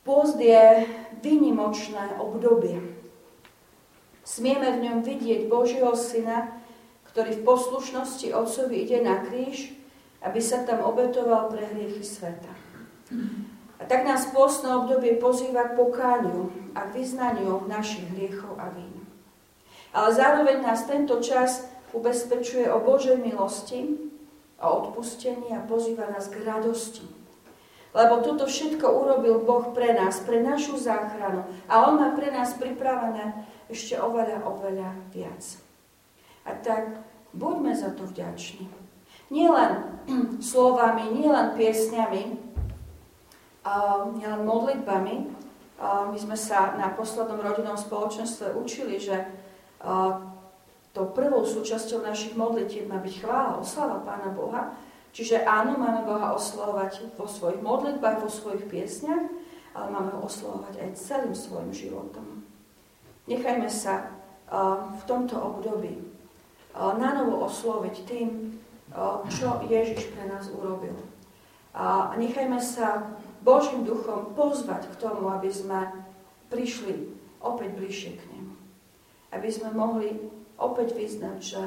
Post 0.06 0.38
je 0.38 0.86
vynimočné 1.26 2.22
obdobie. 2.22 2.80
Smieme 4.22 4.78
v 4.78 4.82
ňom 4.86 4.98
vidieť 5.02 5.50
Božieho 5.50 5.98
syna, 5.98 6.59
ktorý 7.13 7.41
v 7.41 7.45
poslušnosti 7.45 8.28
Otcovi 8.34 8.86
ide 8.86 9.02
na 9.02 9.22
kríž, 9.26 9.74
aby 10.22 10.39
sa 10.43 10.67
tam 10.67 10.84
obetoval 10.84 11.50
pre 11.50 11.65
hriechy 11.74 12.04
sveta. 12.04 12.52
A 13.80 13.88
tak 13.88 14.04
nás 14.04 14.28
postné 14.30 14.69
obdobie 14.76 15.15
pozýva 15.17 15.72
k 15.72 15.80
pokániu 15.80 16.52
a 16.76 16.86
k 16.86 17.00
vyznaniu 17.00 17.65
našich 17.65 18.06
hriechov 18.12 18.60
a 18.60 18.69
vín. 18.76 19.08
Ale 19.95 20.13
zároveň 20.13 20.62
nás 20.62 20.86
tento 20.86 21.17
čas 21.24 21.65
ubezpečuje 21.95 22.69
o 22.69 22.84
Božej 22.84 23.17
milosti, 23.17 23.98
o 24.62 24.67
odpustení 24.86 25.56
a 25.56 25.65
pozýva 25.65 26.12
nás 26.12 26.30
k 26.30 26.43
radosti. 26.45 27.08
Lebo 27.89 28.22
toto 28.22 28.45
všetko 28.45 28.86
urobil 28.86 29.41
Boh 29.41 29.74
pre 29.74 29.98
nás, 29.98 30.22
pre 30.22 30.45
našu 30.45 30.78
záchranu. 30.78 31.41
A 31.65 31.89
On 31.89 31.98
má 31.98 32.13
pre 32.13 32.30
nás 32.30 32.54
pripravené 32.54 33.34
ešte 33.65 33.98
oveľa, 33.98 34.45
oveľa 34.45 34.93
viac. 35.10 35.68
A 36.50 36.54
tak 36.66 37.06
buďme 37.34 37.78
za 37.78 37.94
to 37.94 38.10
vďační. 38.10 38.66
Nielen 39.30 40.02
slovami, 40.42 41.14
nielen 41.14 41.54
piesňami, 41.54 42.50
nielen 44.18 44.42
modlitbami. 44.46 45.16
My 46.10 46.18
sme 46.18 46.34
sa 46.36 46.76
na 46.76 46.92
poslednom 46.92 47.40
rodinnom 47.40 47.78
spoločenstve 47.78 48.58
učili, 48.58 48.98
že 48.98 49.30
to 50.92 51.14
prvou 51.14 51.46
súčasťou 51.46 52.02
našich 52.02 52.34
modlitieb 52.34 52.90
má 52.90 52.98
byť 52.98 53.16
chvála, 53.22 53.62
oslava 53.62 54.02
Pána 54.02 54.34
Boha. 54.34 54.74
Čiže 55.14 55.46
áno, 55.46 55.78
máme 55.78 56.06
Boha 56.06 56.34
oslovať 56.34 57.14
vo 57.18 57.30
svojich 57.30 57.62
modlitbách, 57.62 58.26
vo 58.26 58.30
svojich 58.30 58.66
piesňach, 58.68 59.30
ale 59.78 59.88
máme 59.94 60.10
ho 60.18 60.26
oslovať 60.26 60.82
aj 60.82 60.98
celým 60.98 61.38
svojim 61.38 61.72
životom. 61.72 62.42
Nechajme 63.30 63.70
sa 63.70 64.10
v 64.98 65.02
tomto 65.06 65.38
období 65.38 66.09
na 66.75 67.10
novo 67.17 67.45
osloviť 67.45 67.95
tým, 68.05 68.29
čo 69.29 69.47
Ježiš 69.65 70.13
pre 70.13 70.29
nás 70.29 70.49
urobil. 70.49 70.95
A 71.73 72.13
nechajme 72.17 72.58
sa 72.58 73.15
Božím 73.45 73.86
duchom 73.86 74.34
pozvať 74.34 74.89
k 74.89 74.99
tomu, 74.99 75.29
aby 75.29 75.47
sme 75.53 75.89
prišli 76.49 77.13
opäť 77.39 77.69
bližšie 77.77 78.12
k 78.17 78.23
nemu 78.34 78.39
aby 79.29 79.49
sme 79.49 79.69
mohli 79.73 80.17
opäť 80.58 80.97
vyznať, 80.97 81.38
že 81.38 81.62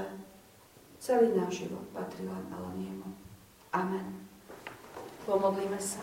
celý 0.98 1.34
náš 1.34 1.66
život 1.66 1.86
patrí 1.94 2.26
len 2.26 2.46
ale 2.50 2.70
jemu. 2.78 3.08
Amen. 3.70 4.06
Pomodlíme 5.26 5.78
sa. 5.78 6.02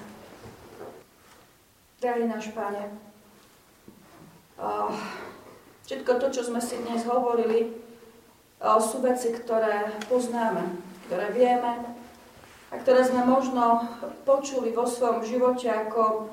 Drahý 1.99 2.31
náš 2.31 2.55
Pane, 2.55 2.95
všetko 5.83 6.11
to, 6.15 6.27
čo 6.31 6.41
sme 6.47 6.63
si 6.63 6.79
dnes 6.79 7.03
hovorili, 7.03 7.75
sú 8.59 8.99
veci, 8.99 9.31
ktoré 9.31 9.87
poznáme, 10.11 10.67
ktoré 11.07 11.31
vieme 11.31 11.79
a 12.69 12.75
ktoré 12.75 13.07
sme 13.07 13.23
možno 13.23 13.87
počuli 14.27 14.75
vo 14.75 14.83
svojom 14.83 15.23
živote 15.23 15.71
ako 15.71 16.27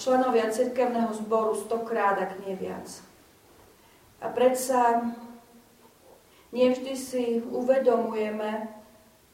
členovia 0.00 0.52
cirkevného 0.52 1.12
zboru 1.16 1.56
stokrát, 1.56 2.20
ak 2.20 2.40
nie 2.44 2.56
viac. 2.56 2.88
A 4.20 4.28
predsa 4.32 5.12
nevždy 6.52 6.92
si 6.96 7.24
uvedomujeme 7.40 8.68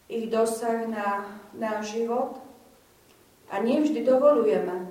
ich 0.09 0.31
dosah 0.31 0.87
na 0.87 1.27
náš 1.53 1.99
život 1.99 2.41
a 3.51 3.59
nevždy 3.59 4.07
dovolujeme, 4.07 4.88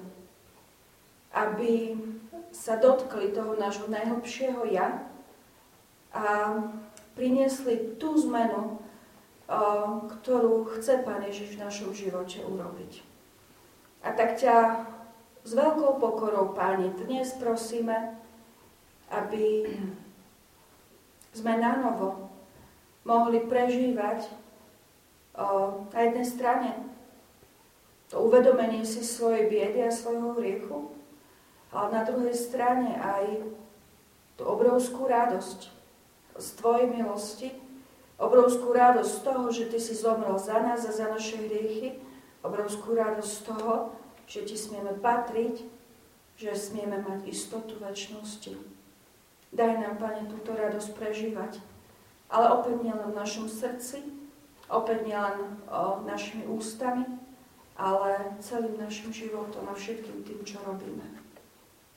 aby 1.32 1.97
sa 2.52 2.76
dotkli 2.78 3.32
toho 3.32 3.56
nášho 3.56 3.88
najhlbšieho 3.88 4.67
ja 4.71 5.07
a 6.13 6.56
priniesli 7.17 7.98
tú 7.98 8.13
zmenu, 8.28 8.80
ktorú 10.22 10.67
chce 10.78 11.02
Pán 11.08 11.24
Ježiš 11.24 11.56
v 11.56 11.63
našom 11.63 11.91
živote 11.96 12.43
urobiť. 12.43 13.02
A 14.04 14.12
tak 14.13 14.36
ťa 14.38 14.86
s 15.48 15.52
veľkou 15.56 16.04
pokorou, 16.04 16.52
Páni, 16.52 16.91
dnes 17.08 17.32
prosíme, 17.39 18.20
aby 19.08 19.72
sme 21.32 21.54
na 21.56 21.80
novo 21.80 22.28
mohli 23.08 23.39
prežívať 23.48 24.28
na 25.96 26.00
jednej 26.04 26.28
strane 26.28 26.72
to 28.12 28.24
uvedomenie 28.24 28.84
si 28.88 29.04
svojej 29.04 29.52
biedy 29.52 29.84
a 29.84 29.91
svojho 29.91 30.36
hriechu, 30.39 30.91
ale 31.72 31.88
na 31.91 32.02
druhej 32.08 32.36
strane 32.36 32.96
aj 32.96 33.43
tú 34.39 34.48
obrovskú 34.48 35.08
radosť 35.08 35.76
z 36.38 36.47
Tvojej 36.58 36.88
milosti, 36.89 37.50
obrovskú 38.17 38.73
radosť 38.73 39.12
z 39.12 39.19
toho, 39.21 39.43
že 39.54 39.69
Ty 39.69 39.80
si 39.82 39.93
zomrel 39.93 40.38
za 40.38 40.58
nás 40.62 40.86
a 40.86 40.91
za 40.93 41.10
naše 41.10 41.38
hriechy, 41.38 42.02
obrovskú 42.41 42.97
radosť 42.97 43.32
z 43.34 43.41
toho, 43.45 43.73
že 44.30 44.45
Ti 44.45 44.56
smieme 44.58 44.93
patriť, 44.97 45.65
že 46.38 46.54
smieme 46.54 47.02
mať 47.02 47.26
istotu 47.30 47.82
väčšnosti. 47.82 48.54
Daj 49.54 49.73
nám, 49.82 49.97
Pane, 49.97 50.30
túto 50.30 50.54
radosť 50.54 50.89
prežívať. 50.93 51.58
Ale 52.28 52.52
opäť 52.52 52.84
nielen 52.84 53.15
v 53.15 53.17
našom 53.17 53.47
srdci, 53.47 54.04
opäť 54.67 55.08
nielen 55.08 55.63
našimi 56.04 56.43
ústami, 56.43 57.08
ale 57.80 58.36
celým 58.43 58.76
našim 58.76 59.13
životom 59.15 59.63
a 59.69 59.73
všetkým 59.78 60.28
tým, 60.28 60.41
čo 60.43 60.60
robíme. 60.67 61.08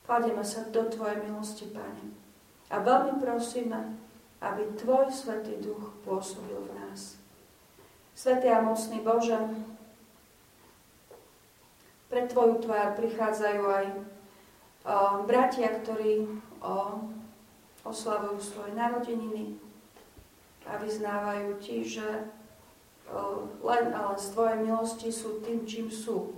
Kladieme 0.07 0.45
sa 0.45 0.63
do 0.71 0.87
Tvojej 0.87 1.19
milosti, 1.27 1.67
Pane. 1.69 2.15
A 2.71 2.79
veľmi 2.79 3.19
prosíme, 3.19 3.99
aby 4.41 4.73
Tvoj 4.75 5.13
Svetý 5.13 5.61
Duch 5.61 5.93
pôsobil 6.01 6.57
v 6.57 6.73
nás. 6.81 7.21
Svetý 8.17 8.49
a 8.49 8.65
mocný 8.65 8.99
Bože, 9.05 9.37
pre 12.11 12.27
Tvoju 12.27 12.59
tvár 12.59 12.99
prichádzajú 12.99 13.63
aj 13.63 13.85
o, 13.87 13.99
bratia, 15.23 15.71
ktorí 15.79 16.27
o, 16.59 17.07
oslavujú 17.87 18.37
svoje 18.43 18.75
narodeniny 18.75 19.55
a 20.67 20.75
vyznávajú 20.75 21.55
ti, 21.63 21.87
že 21.87 22.27
len 23.61 23.91
ale 23.91 24.15
z 24.15 24.27
Tvojej 24.31 24.57
milosti 24.63 25.09
sú 25.11 25.43
tým, 25.43 25.67
čím 25.67 25.91
sú. 25.91 26.35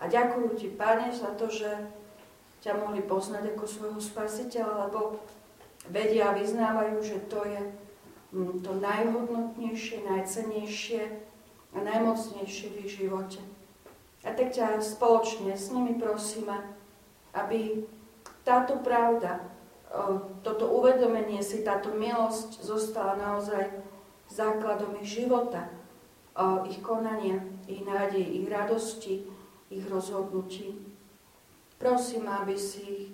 A 0.00 0.08
ďakujú 0.08 0.56
Ti, 0.56 0.68
Pane, 0.76 1.12
za 1.12 1.32
to, 1.36 1.48
že 1.48 1.68
ťa 2.64 2.76
mohli 2.80 3.04
poznať 3.04 3.54
ako 3.54 3.64
svojho 3.64 4.00
spasiteľa, 4.00 4.88
lebo 4.88 5.20
vedia 5.90 6.34
vyznávajú, 6.34 6.98
že 7.02 7.18
to 7.30 7.40
je 7.46 7.62
mm, 8.32 8.62
to 8.62 8.72
najhodnotnejšie, 8.78 10.06
najcenejšie 10.06 11.02
a 11.74 11.78
najmocnejšie 11.82 12.66
v 12.72 12.76
ich 12.86 12.90
živote. 12.98 13.40
A 14.26 14.34
tak 14.34 14.50
ťa 14.50 14.82
spoločne 14.82 15.54
s 15.54 15.70
nimi 15.70 15.94
prosíme, 15.94 16.58
aby 17.30 17.86
táto 18.42 18.82
pravda 18.82 19.44
toto 20.42 20.66
uvedomenie 20.76 21.40
si, 21.40 21.62
táto 21.62 21.94
milosť 21.94 22.60
zostala 22.60 23.16
naozaj 23.16 23.70
základom 24.28 24.98
ich 25.00 25.22
života, 25.22 25.70
ich 26.68 26.82
konania, 26.82 27.40
ich 27.70 27.80
nádej, 27.86 28.22
ich 28.22 28.46
radosti, 28.50 29.24
ich 29.70 29.84
rozhodnutí. 29.86 30.74
Prosím, 31.78 32.28
aby 32.28 32.56
si 32.58 32.82
ich 32.82 33.06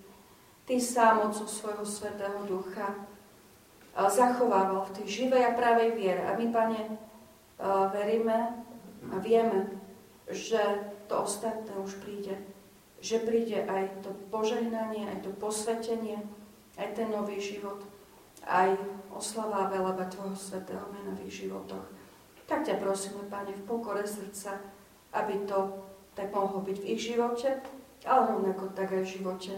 Ty 0.62 0.78
sám 0.80 1.26
mocou 1.26 1.46
svojho 1.46 1.82
Svetého 1.82 2.46
Ducha 2.46 2.94
zachovával 3.92 4.86
v 4.86 4.94
tej 5.02 5.06
živej 5.10 5.42
a 5.50 5.58
pravej 5.58 5.90
viere. 5.98 6.22
A 6.22 6.38
my, 6.38 6.46
Pane, 6.54 6.80
veríme 7.90 8.62
a 9.10 9.16
vieme, 9.18 9.74
že 10.30 10.62
to 11.10 11.26
ostatné 11.26 11.74
už 11.82 11.98
príde. 11.98 12.38
Že 13.02 13.26
príde 13.26 13.58
aj 13.66 14.06
to 14.06 14.14
požehnanie, 14.30 15.10
aj 15.10 15.26
to 15.26 15.34
posvetenie, 15.34 16.22
aj 16.78 16.88
ten 16.94 17.10
nový 17.10 17.42
život, 17.42 17.82
aj 18.46 18.78
oslava 19.10 19.66
a 19.66 19.70
veleba 19.74 20.06
Tvojho 20.06 20.38
svetého 20.38 20.86
mena 20.94 21.10
v 21.18 21.26
ich 21.26 21.42
životoch. 21.42 21.90
Tak 22.46 22.62
ťa 22.62 22.78
prosíme, 22.78 23.26
Pane, 23.26 23.50
v 23.50 23.66
pokore 23.66 24.06
srdca, 24.06 24.62
aby 25.10 25.42
to 25.42 25.82
tak 26.14 26.30
mohlo 26.30 26.62
byť 26.62 26.76
v 26.78 26.88
ich 26.94 27.02
živote, 27.12 27.58
ale 28.06 28.22
rovnako 28.30 28.70
tak 28.78 28.94
aj 28.94 29.02
v 29.02 29.12
živote 29.18 29.54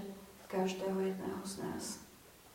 každého 0.55 1.01
jedného 1.03 1.43
z 1.43 1.55
nás. 1.67 1.85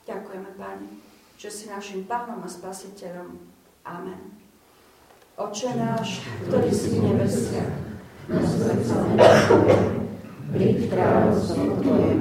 Ďakujeme, 0.08 0.56
Pane, 0.56 0.88
že 1.36 1.52
si 1.52 1.68
našim 1.68 2.08
Pánom 2.08 2.40
a 2.40 2.48
Spasiteľom. 2.48 3.36
Amen. 3.84 4.40
Oče 5.36 5.76
náš, 5.76 6.24
ktorý 6.48 6.72
si 6.72 6.96
v 6.96 7.12
nebesiach, 7.12 7.76
príď 10.56 10.78
kráľovstvo 10.88 11.80
Tvoje, 11.84 12.14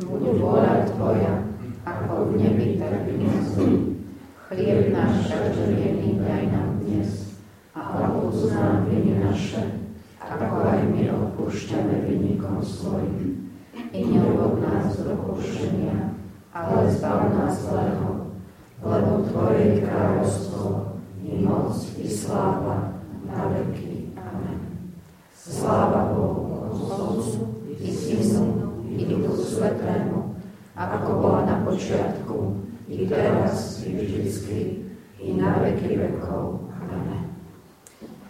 buď 0.00 0.22
vôľa 0.40 0.88
Tvoja, 0.88 1.34
ako 1.84 2.12
v 2.32 2.32
nebi, 2.40 2.80
tak 2.80 3.04
i 3.04 3.14
na. 3.20 3.32
Chlieb 4.50 4.90
náš 4.90 5.30
každodenný 5.30 6.18
daj 6.18 6.44
nám 6.50 6.82
dnes 6.82 7.38
a 7.70 7.80
odpúsť 8.02 8.50
nám 8.56 8.88
viny 8.90 9.22
naše, 9.22 9.62
ako 10.18 10.56
aj 10.66 10.80
my 10.90 11.06
odpúšťame 11.06 12.08
vynikom 12.08 12.58
svojim. 12.58 13.49
I 13.90 14.06
neuvod 14.06 14.62
nás 14.62 15.02
do 15.02 15.18
pokušenia, 15.18 16.14
ale 16.54 16.86
zbav 16.94 17.26
nás 17.34 17.58
zlého, 17.58 18.30
lebo 18.86 19.26
Tvoje 19.26 19.58
je 19.58 19.82
kráľovstvo, 19.82 20.94
i 21.26 21.42
moc, 21.42 21.74
i 21.98 22.06
sláva, 22.06 23.02
na 23.26 23.50
veky. 23.50 24.14
Amen. 24.14 24.94
Sláva 25.34 26.14
Bohu, 26.14 26.70
Otcu, 26.70 27.66
i 27.82 27.90
Synu, 27.90 28.78
i 28.94 29.10
Duchu 29.10 29.42
Svetému, 29.42 30.38
ako 30.78 31.10
bola 31.18 31.50
na 31.50 31.66
počiatku, 31.66 32.62
i 32.86 33.10
teraz, 33.10 33.82
i 33.82 33.90
vždycky, 33.90 34.86
i 35.18 35.34
na 35.34 35.66
veky 35.66 35.98
vekov. 35.98 36.70
Amen. 36.78 37.26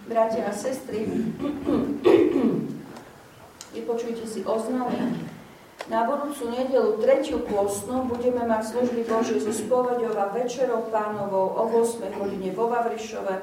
Bratia 0.09 0.49
a 0.49 0.57
sestry, 0.57 1.05
vypočujte 3.77 4.25
si 4.25 4.41
oznamy. 4.41 5.30
Na 5.89 6.05
budúcu 6.05 6.53
nedelu, 6.53 7.01
tretiu 7.01 7.41
pôstnu, 7.41 8.05
budeme 8.05 8.45
mať 8.45 8.77
služby 8.77 9.09
Božie 9.09 9.41
zo 9.41 9.55
spovedou 9.55 10.13
a 10.13 10.29
večerou 10.29 10.93
pánovou 10.93 11.57
o 11.57 11.63
8 11.81 12.21
hodine 12.21 12.53
vo 12.53 12.69
Vavrišove, 12.69 13.41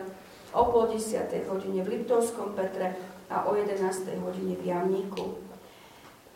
o 0.54 0.62
pol 0.70 0.86
10 0.94 1.34
hodine 1.50 1.82
v 1.82 1.98
Liptovskom 1.98 2.54
Petre 2.54 2.94
a 3.34 3.50
o 3.50 3.58
11 3.58 3.82
hodine 4.22 4.54
v 4.54 4.64
Jamníku. 4.70 5.48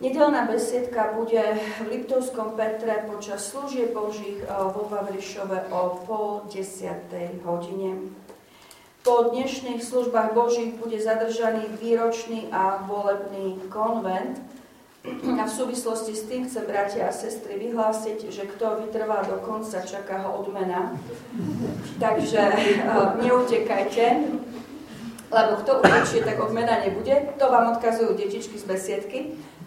Nedelná 0.01 0.49
besiedka 0.49 1.13
bude 1.13 1.61
v 1.61 1.93
Liptovskom 1.93 2.57
Petre 2.57 3.05
počas 3.05 3.53
služieb 3.53 3.93
Božích 3.93 4.41
eh, 4.41 4.49
vo 4.49 4.89
Vavrišove 4.89 5.69
o 5.69 6.01
pol 6.09 6.49
desiatej 6.49 7.45
hodine. 7.45 8.09
Po 9.05 9.29
dnešných 9.29 9.81
službách 9.81 10.33
Božích 10.33 10.77
bude 10.77 10.97
zadržaný 10.97 11.69
výročný 11.77 12.49
a 12.53 12.81
volebný 12.85 13.57
konvent. 13.69 14.41
A 15.01 15.43
v 15.49 15.49
súvislosti 15.49 16.13
s 16.13 16.29
tým 16.29 16.45
chcem, 16.45 16.61
bratia 16.69 17.09
a 17.09 17.13
sestry, 17.13 17.57
vyhlásiť, 17.57 18.29
že 18.29 18.45
kto 18.45 18.85
vytrvá 18.85 19.25
do 19.25 19.41
konca, 19.41 19.81
čaká 19.81 20.29
ho 20.29 20.45
odmena. 20.45 20.93
Takže 21.97 22.41
uh, 22.85 23.17
neutekajte, 23.17 24.05
lebo 25.33 25.51
kto 25.65 25.71
utečie, 25.81 26.21
tak 26.21 26.37
odmena 26.37 26.85
nebude. 26.85 27.33
To 27.41 27.45
vám 27.49 27.73
odkazujú 27.73 28.13
detičky 28.13 28.61
z 28.61 28.65
besiedky. 28.69 29.19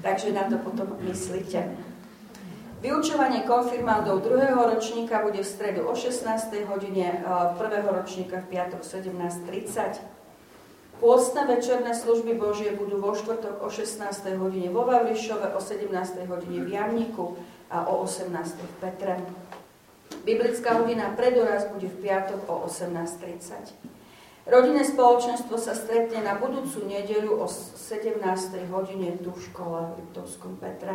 Takže 0.06 0.30
na 0.30 0.46
to 0.46 0.62
potom 0.62 0.94
myslíte. 1.02 1.66
Vyučovanie 2.84 3.42
konfirmandov 3.48 4.22
druhého 4.22 4.60
ročníka 4.70 5.24
bude 5.24 5.40
v 5.40 5.48
stredu 5.48 5.88
o 5.88 5.96
16. 5.96 6.52
hodine, 6.68 7.24
prvého 7.58 7.90
ročníka 7.90 8.44
v 8.44 8.54
piatok 8.54 8.84
17.30. 8.86 10.13
Pôstne 11.02 11.42
večerné 11.50 11.90
služby 11.90 12.38
Božie 12.38 12.70
budú 12.70 13.02
vo 13.02 13.18
štvrtok 13.18 13.66
o 13.66 13.68
16. 13.72 14.14
hodine 14.38 14.70
vo 14.70 14.86
Vavrišove, 14.86 15.50
o 15.50 15.58
17. 15.58 15.90
hodine 16.30 16.62
v 16.62 16.68
Jamníku 16.70 17.34
a 17.66 17.90
o 17.90 18.06
18. 18.06 18.30
v 18.62 18.74
Petre. 18.78 19.18
Biblická 20.22 20.78
hodina 20.78 21.10
predoraz 21.18 21.66
bude 21.66 21.90
v 21.90 21.98
piatok 21.98 22.46
o 22.46 22.70
18.30. 22.70 23.74
Rodinné 24.46 24.86
spoločenstvo 24.86 25.58
sa 25.58 25.74
stretne 25.74 26.22
na 26.22 26.38
budúcu 26.38 26.86
nedeľu 26.86 27.42
o 27.42 27.46
17. 27.50 28.22
hodine 28.70 29.18
tu 29.18 29.34
v 29.34 29.40
škole 29.50 29.78
v 29.82 29.92
Liptovskom 29.98 30.62
Petre. 30.62 30.94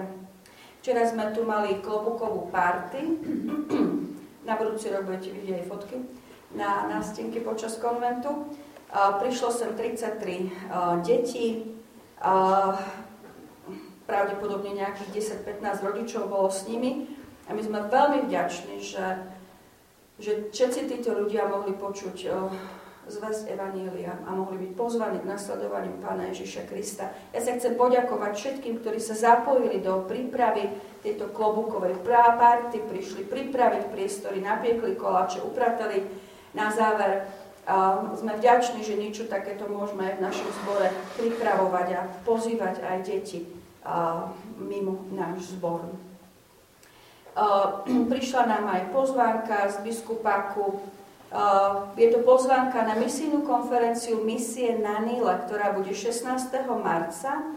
Včera 0.79 1.03
sme 1.03 1.35
tu 1.35 1.43
mali 1.43 1.83
klobukovú 1.83 2.47
party. 2.47 3.19
Na 4.47 4.55
budúci 4.55 4.87
rok 4.95 5.11
budete 5.11 5.35
vidieť 5.35 5.55
aj 5.59 5.65
fotky 5.67 5.97
na 6.55 6.87
nástenke 6.87 7.43
počas 7.43 7.77
konventu. 7.77 8.47
Prišlo 8.89 9.49
sem 9.53 9.77
33 9.77 11.05
detí. 11.05 11.77
Pravdepodobne 14.09 14.73
nejakých 14.73 15.37
10-15 15.45 15.85
rodičov 15.85 16.25
bolo 16.25 16.49
s 16.49 16.65
nimi. 16.65 17.05
A 17.45 17.53
my 17.53 17.61
sme 17.61 17.85
veľmi 17.85 18.25
vďační, 18.25 18.81
že, 18.81 19.05
že 20.17 20.49
všetci 20.53 20.89
títo 20.89 21.13
ľudia 21.17 21.45
mohli 21.45 21.77
počuť 21.77 22.17
zväzť 23.09 23.49
Evanília 23.49 24.13
a 24.25 24.37
mohli 24.37 24.69
byť 24.69 24.71
pozvaní 24.77 25.17
k 25.17 25.29
nasledovaniu 25.29 25.97
Pána 25.97 26.29
Ježiša 26.29 26.69
Krista. 26.69 27.09
Ja 27.33 27.41
sa 27.41 27.57
chcem 27.57 27.73
poďakovať 27.73 28.31
všetkým, 28.37 28.85
ktorí 28.85 29.01
sa 29.01 29.17
zapojili 29.17 29.81
do 29.81 30.05
prípravy 30.05 30.69
tejto 31.01 31.33
klobukovej 31.33 32.05
párty, 32.05 32.77
prišli 32.85 33.25
pripraviť 33.25 33.89
priestory, 33.89 34.45
napiekli 34.45 34.93
koláče, 34.93 35.41
upratali 35.41 36.05
na 36.53 36.69
záver. 36.69 37.25
A 37.69 38.01
sme 38.17 38.33
vďační, 38.33 38.81
že 38.81 38.97
niečo 38.97 39.29
takéto 39.29 39.69
môžeme 39.69 40.09
aj 40.09 40.13
v 40.17 40.25
našom 40.25 40.49
zbore 40.65 40.89
pripravovať 41.21 41.87
a 41.93 42.01
pozývať 42.25 42.81
aj 42.81 42.97
deti 43.05 43.45
a 43.85 44.25
mimo 44.57 45.05
náš 45.13 45.53
zbor. 45.53 45.85
prišla 48.11 48.43
nám 48.49 48.65
aj 48.73 48.81
pozvánka 48.89 49.69
z 49.69 49.85
biskupáku 49.85 50.81
je 51.93 52.09
to 52.09 52.25
pozvánka 52.25 52.81
na 52.81 52.97
misijnú 52.97 53.45
konferenciu 53.45 54.25
Misie 54.25 54.81
na 54.81 54.97
Nile, 54.97 55.45
ktorá 55.45 55.77
bude 55.77 55.93
16. 55.93 56.25
marca. 56.81 57.53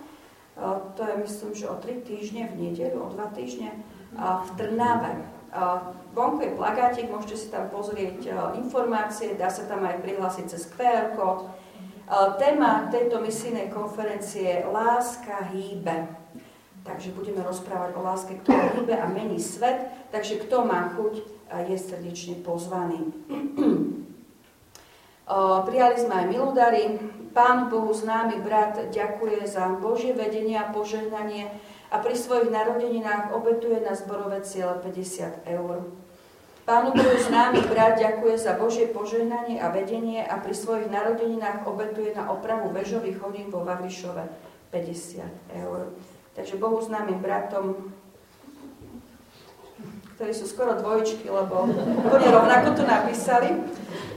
To 0.92 1.00
je 1.00 1.14
myslím, 1.24 1.50
že 1.56 1.72
o 1.72 1.80
3 1.80 2.04
týždne 2.04 2.52
v 2.52 2.68
nedelu, 2.68 3.00
o 3.00 3.08
2 3.08 3.16
týždne 3.32 3.72
v 4.12 4.48
Trnave. 4.60 5.24
Vonku 6.16 6.40
je 6.40 6.56
plagátik, 6.56 7.12
môžete 7.12 7.36
si 7.36 7.48
tam 7.52 7.68
pozrieť 7.68 8.32
informácie, 8.56 9.36
dá 9.36 9.52
sa 9.52 9.68
tam 9.68 9.84
aj 9.84 10.00
prihlásiť 10.00 10.44
cez 10.48 10.64
QR 10.72 11.12
kód. 11.12 11.52
Téma 12.40 12.88
tejto 12.88 13.20
misijnej 13.20 13.68
konferencie 13.68 14.64
je 14.64 14.68
Láska 14.68 15.52
hýbe. 15.52 16.08
Takže 16.82 17.14
budeme 17.14 17.46
rozprávať 17.46 17.94
o 17.94 18.02
láske, 18.02 18.42
ktorá 18.42 18.74
hýbe 18.74 18.98
a 18.98 19.06
mení 19.06 19.38
svet. 19.38 19.86
Takže 20.10 20.42
kto 20.42 20.66
má 20.66 20.90
chuť, 20.98 21.14
je 21.70 21.76
srdečne 21.78 22.42
pozvaný. 22.42 23.06
Prijali 25.68 25.96
sme 26.02 26.14
aj 26.18 26.26
milodary. 26.26 26.98
Pán 27.32 27.70
Bohu 27.72 27.94
známy 27.94 28.44
brat 28.44 28.92
ďakuje 28.92 29.46
za 29.46 29.72
Božie 29.78 30.12
vedenie 30.12 30.58
a 30.58 30.68
požehnanie 30.68 31.48
a 31.92 32.00
pri 32.00 32.16
svojich 32.16 32.48
narodeninách 32.48 33.36
obetuje 33.36 33.84
na 33.84 33.92
zborové 33.92 34.40
ciele 34.40 34.80
50 34.80 35.44
eur. 35.44 35.92
Pánu 36.64 36.96
Bohu 36.96 37.16
známy 37.20 37.60
brat 37.68 38.00
ďakuje 38.00 38.38
za 38.40 38.56
Božie 38.56 38.88
požehnanie 38.88 39.60
a 39.60 39.68
vedenie 39.68 40.24
a 40.24 40.40
pri 40.40 40.56
svojich 40.56 40.88
narodeninách 40.88 41.68
obetuje 41.68 42.16
na 42.16 42.32
opravu 42.32 42.72
vežových 42.72 43.20
hodín 43.20 43.52
vo 43.52 43.60
Vavrišove 43.60 44.24
50 44.72 45.60
eur. 45.60 45.92
Takže 46.32 46.56
Bohu 46.56 46.80
známym 46.80 47.20
bratom 47.20 47.92
ktorí 50.22 50.38
sú 50.38 50.46
skoro 50.46 50.78
dvojčky, 50.78 51.26
lebo 51.26 51.66
úplne 51.98 52.28
rovnako 52.30 52.78
to 52.78 52.86
napísali, 52.86 53.58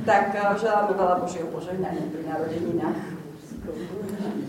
tak 0.06 0.38
eh, 0.38 0.54
želáme 0.54 0.94
veľa 0.94 1.18
Božieho 1.18 1.50
požehnania 1.50 2.06
pri 2.14 2.24
narodeninách. 2.30 3.00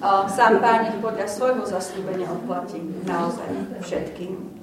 Sám 0.05 0.61
Pán 0.61 0.92
ich 0.92 0.99
podľa 1.01 1.24
svojho 1.24 1.64
zaslúbenia 1.64 2.28
odplatí 2.28 2.84
naozaj 3.09 3.49
všetkým. 3.80 4.57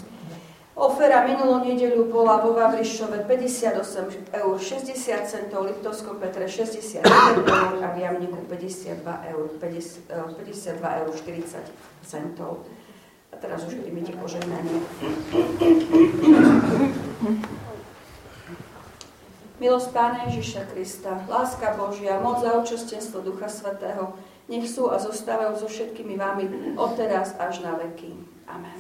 Ofera 0.74 1.22
minulú 1.30 1.62
nedeľu 1.62 2.10
bola 2.10 2.42
vo 2.42 2.58
Vavrišove 2.58 3.30
58 3.30 4.34
eur 4.34 4.56
60 4.58 5.30
centov, 5.30 5.70
Liptovskom 5.70 6.18
Petre 6.18 6.50
60 6.50 7.06
eur 7.06 7.46
a 7.82 7.88
v 7.94 7.98
Jamniku 8.02 8.42
52 8.50 9.06
eur, 9.06 9.46
50, 9.62 10.10
52 10.10 10.82
eh, 10.82 11.02
eur 11.06 11.10
40 11.14 11.62
centov. 12.02 12.66
A 13.30 13.36
teraz 13.38 13.66
už 13.70 13.86
príjmite 13.86 14.18
požehnanie. 14.18 14.82
Milosť 19.62 19.90
Pána 19.94 20.26
Ježiša 20.26 20.74
Krista, 20.74 21.22
láska 21.30 21.78
Božia, 21.78 22.18
moc 22.18 22.42
a 22.42 22.58
očastenstvo 22.58 23.22
Ducha 23.22 23.46
Svetého, 23.46 24.18
nech 24.54 24.70
sú 24.70 24.94
a 24.94 25.02
zostávajú 25.02 25.58
so 25.58 25.66
všetkými 25.66 26.14
vami 26.14 26.78
odteraz 26.78 27.34
až 27.42 27.66
na 27.66 27.74
veky. 27.82 28.14
Amen. 28.46 28.80